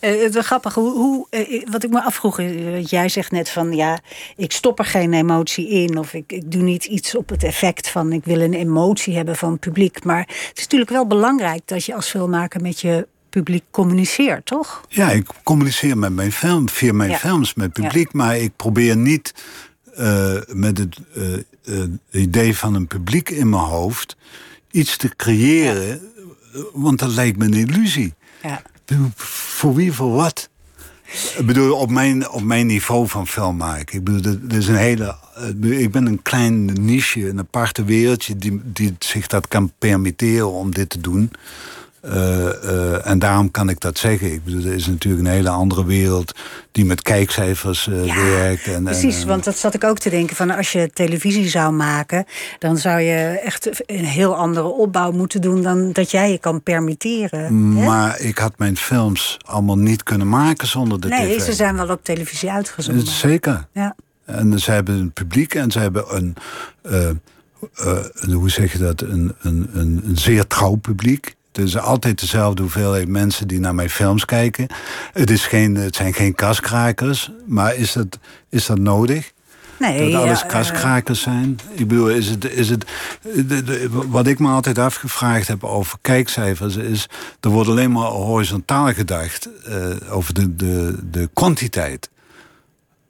[0.00, 0.74] uh, het is grappig.
[0.74, 3.98] Hoe, hoe uh, wat ik me afvroeg, uh, jij zegt net van ja,
[4.36, 5.98] ik stop er geen emotie in.
[5.98, 9.36] Of ik, ik doe niet iets op het effect van ik wil een emotie hebben
[9.36, 10.04] van het publiek.
[10.04, 14.84] Maar het is natuurlijk wel belangrijk dat je als filmmaker met je publiek communiceert, toch?
[14.88, 18.12] Ja, ik communiceer met mijn film, via mijn films met publiek.
[18.12, 19.34] Maar ik probeer niet
[20.52, 20.98] met het
[21.64, 24.16] uh, idee van een publiek in mijn hoofd
[24.70, 26.00] iets te creëren,
[26.72, 28.14] want dat lijkt me een illusie.
[28.42, 28.62] Ja.
[29.16, 30.48] Voor wie, voor wat?
[31.38, 33.98] Ik bedoel, op mijn, op mijn niveau van film maken.
[33.98, 35.16] Ik bedoel, er is een hele.
[35.34, 40.52] Eh, ik ben een klein niche, een aparte wereldje die, die zich dat kan permitteren
[40.52, 41.30] om dit te doen.
[42.08, 44.32] Uh, uh, en daarom kan ik dat zeggen.
[44.32, 46.38] Ik bedoel, er is natuurlijk een hele andere wereld
[46.72, 48.66] die met kijkcijfers uh, werkt.
[48.66, 50.36] En, precies, want dat zat ik ook te denken.
[50.36, 52.24] Van als je televisie zou maken,
[52.58, 56.62] dan zou je echt een heel andere opbouw moeten doen dan dat jij je kan
[56.62, 57.72] permitteren.
[57.72, 58.24] Maar hè?
[58.24, 61.28] ik had mijn films allemaal niet kunnen maken zonder de nee, tv.
[61.28, 63.06] Nee, ze zijn wel op televisie uitgezonden.
[63.06, 63.66] Zeker.
[63.72, 63.94] Ja.
[64.24, 66.36] En ze hebben een publiek en ze hebben een.
[68.32, 69.00] hoe zeg je dat?
[69.00, 71.36] Een, een, een, een zeer trouw publiek.
[71.58, 74.66] Het is altijd dezelfde hoeveelheid mensen die naar mijn films kijken.
[75.12, 79.32] Het, is geen, het zijn geen kaskrakers, maar is dat, is dat nodig?
[79.78, 81.58] Nee, dat alles ja, kaskrakers zijn?
[81.70, 82.84] Ik bedoel, is het, is het,
[83.22, 87.08] de, de, wat ik me altijd afgevraagd heb over kijkcijfers is...
[87.40, 89.74] er wordt alleen maar horizontaal gedacht uh,
[90.10, 92.10] over de, de, de kwantiteit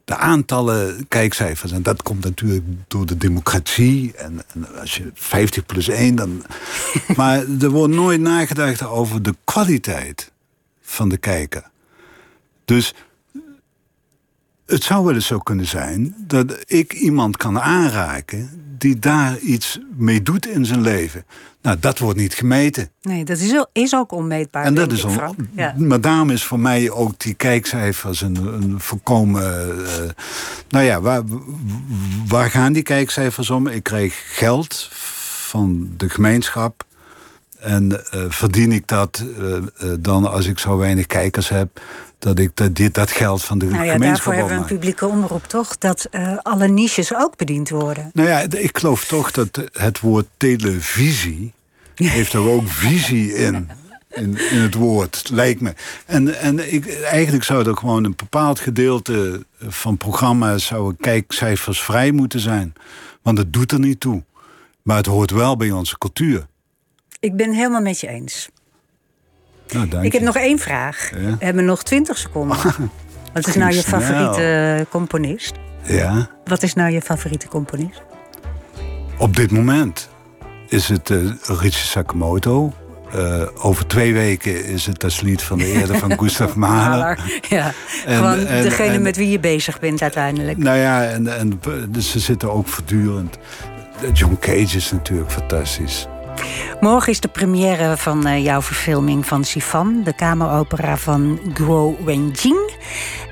[0.09, 1.73] de aantallen kijkcijfers.
[1.73, 4.13] En dat komt natuurlijk door de democratie.
[4.17, 6.45] En, en als je 50 plus 1, dan.
[7.17, 10.33] maar er wordt nooit nagedacht over de kwaliteit
[10.81, 11.71] van de kijker.
[12.65, 12.95] Dus
[14.69, 19.79] het zou wel eens zo kunnen zijn dat ik iemand kan aanraken die daar iets
[19.97, 21.25] mee doet in zijn leven.
[21.63, 22.91] Nou, dat wordt niet gemeten.
[23.03, 24.65] Nee, dat is, ook, is ook onmeetbaar.
[24.65, 25.19] En dat is on,
[25.53, 25.75] ja.
[25.77, 29.69] Maar daarom is voor mij ook die kijkcijfers een, een voorkomen.
[29.81, 29.87] Uh,
[30.69, 31.23] nou ja, waar,
[32.29, 33.67] waar gaan die kijkcijfers om?
[33.67, 34.89] Ik krijg geld
[35.49, 36.85] van de gemeenschap.
[37.61, 41.81] En uh, verdien ik dat uh, dan als ik zo weinig kijkers heb,
[42.19, 45.07] dat ik dat, dit, dat geld van de nou ja, Daarvoor hebben we een publieke
[45.07, 45.79] omroep, toch?
[45.79, 48.11] Dat uh, alle niches ook bediend worden.
[48.13, 51.53] Nou ja, ik geloof toch dat het woord televisie
[51.95, 53.71] heeft er ook visie in.
[54.09, 55.75] In, in het woord, lijkt me.
[56.07, 60.67] En, en ik, eigenlijk zou er gewoon een bepaald gedeelte van programma's...
[60.67, 62.73] zou kijkcijfers vrij moeten zijn.
[63.23, 64.23] Want het doet er niet toe.
[64.83, 66.47] Maar het hoort wel bij onze cultuur.
[67.21, 68.49] Ik ben helemaal met je eens.
[69.73, 71.11] Nou, ik heb nog één vraag.
[71.11, 71.19] Ja?
[71.39, 72.57] We hebben nog twintig seconden.
[73.33, 75.53] Wat is nou je favoriete componist?
[75.83, 76.29] Ja.
[76.45, 78.03] Wat is nou je favoriete componist?
[79.19, 80.09] Op dit moment
[80.69, 82.73] is het uh, Richie Sakamoto.
[83.13, 87.41] eh, over twee weken is het das lied van de Erde van Gustav Mahler.
[87.49, 87.73] Ja,
[88.07, 90.59] En- gewoon en- degene en- met wie je bezig bent uiteindelijk.
[90.59, 93.39] Nou ja, en, en dus ze zitten ook voortdurend.
[94.13, 96.07] John Cage is natuurlijk fantastisch.
[96.81, 102.77] Morgen is de première van eh, jouw verfilming van Sifan, de kameropera van Guo Wenjing.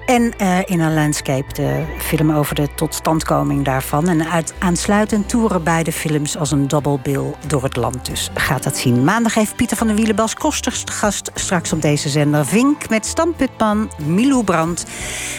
[0.07, 4.09] En eh, in een landscape de film over de totstandkoming daarvan.
[4.09, 6.98] En uit, aansluitend toeren beide films als een double
[7.46, 8.07] door het land.
[8.07, 9.04] Dus gaat dat zien.
[9.04, 11.30] Maandag heeft Pieter van der Wielen Bas gast.
[11.34, 14.84] Straks op deze zender Vink met Stan Putman, Milou Brandt.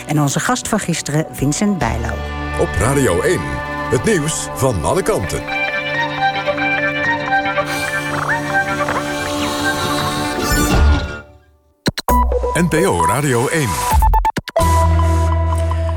[0.07, 2.13] En onze gast van gisteren, Vincent Bijlo.
[2.59, 3.39] Op Radio 1.
[3.89, 5.66] Het nieuws van alle kanten.
[12.57, 13.96] NPO Radio 1.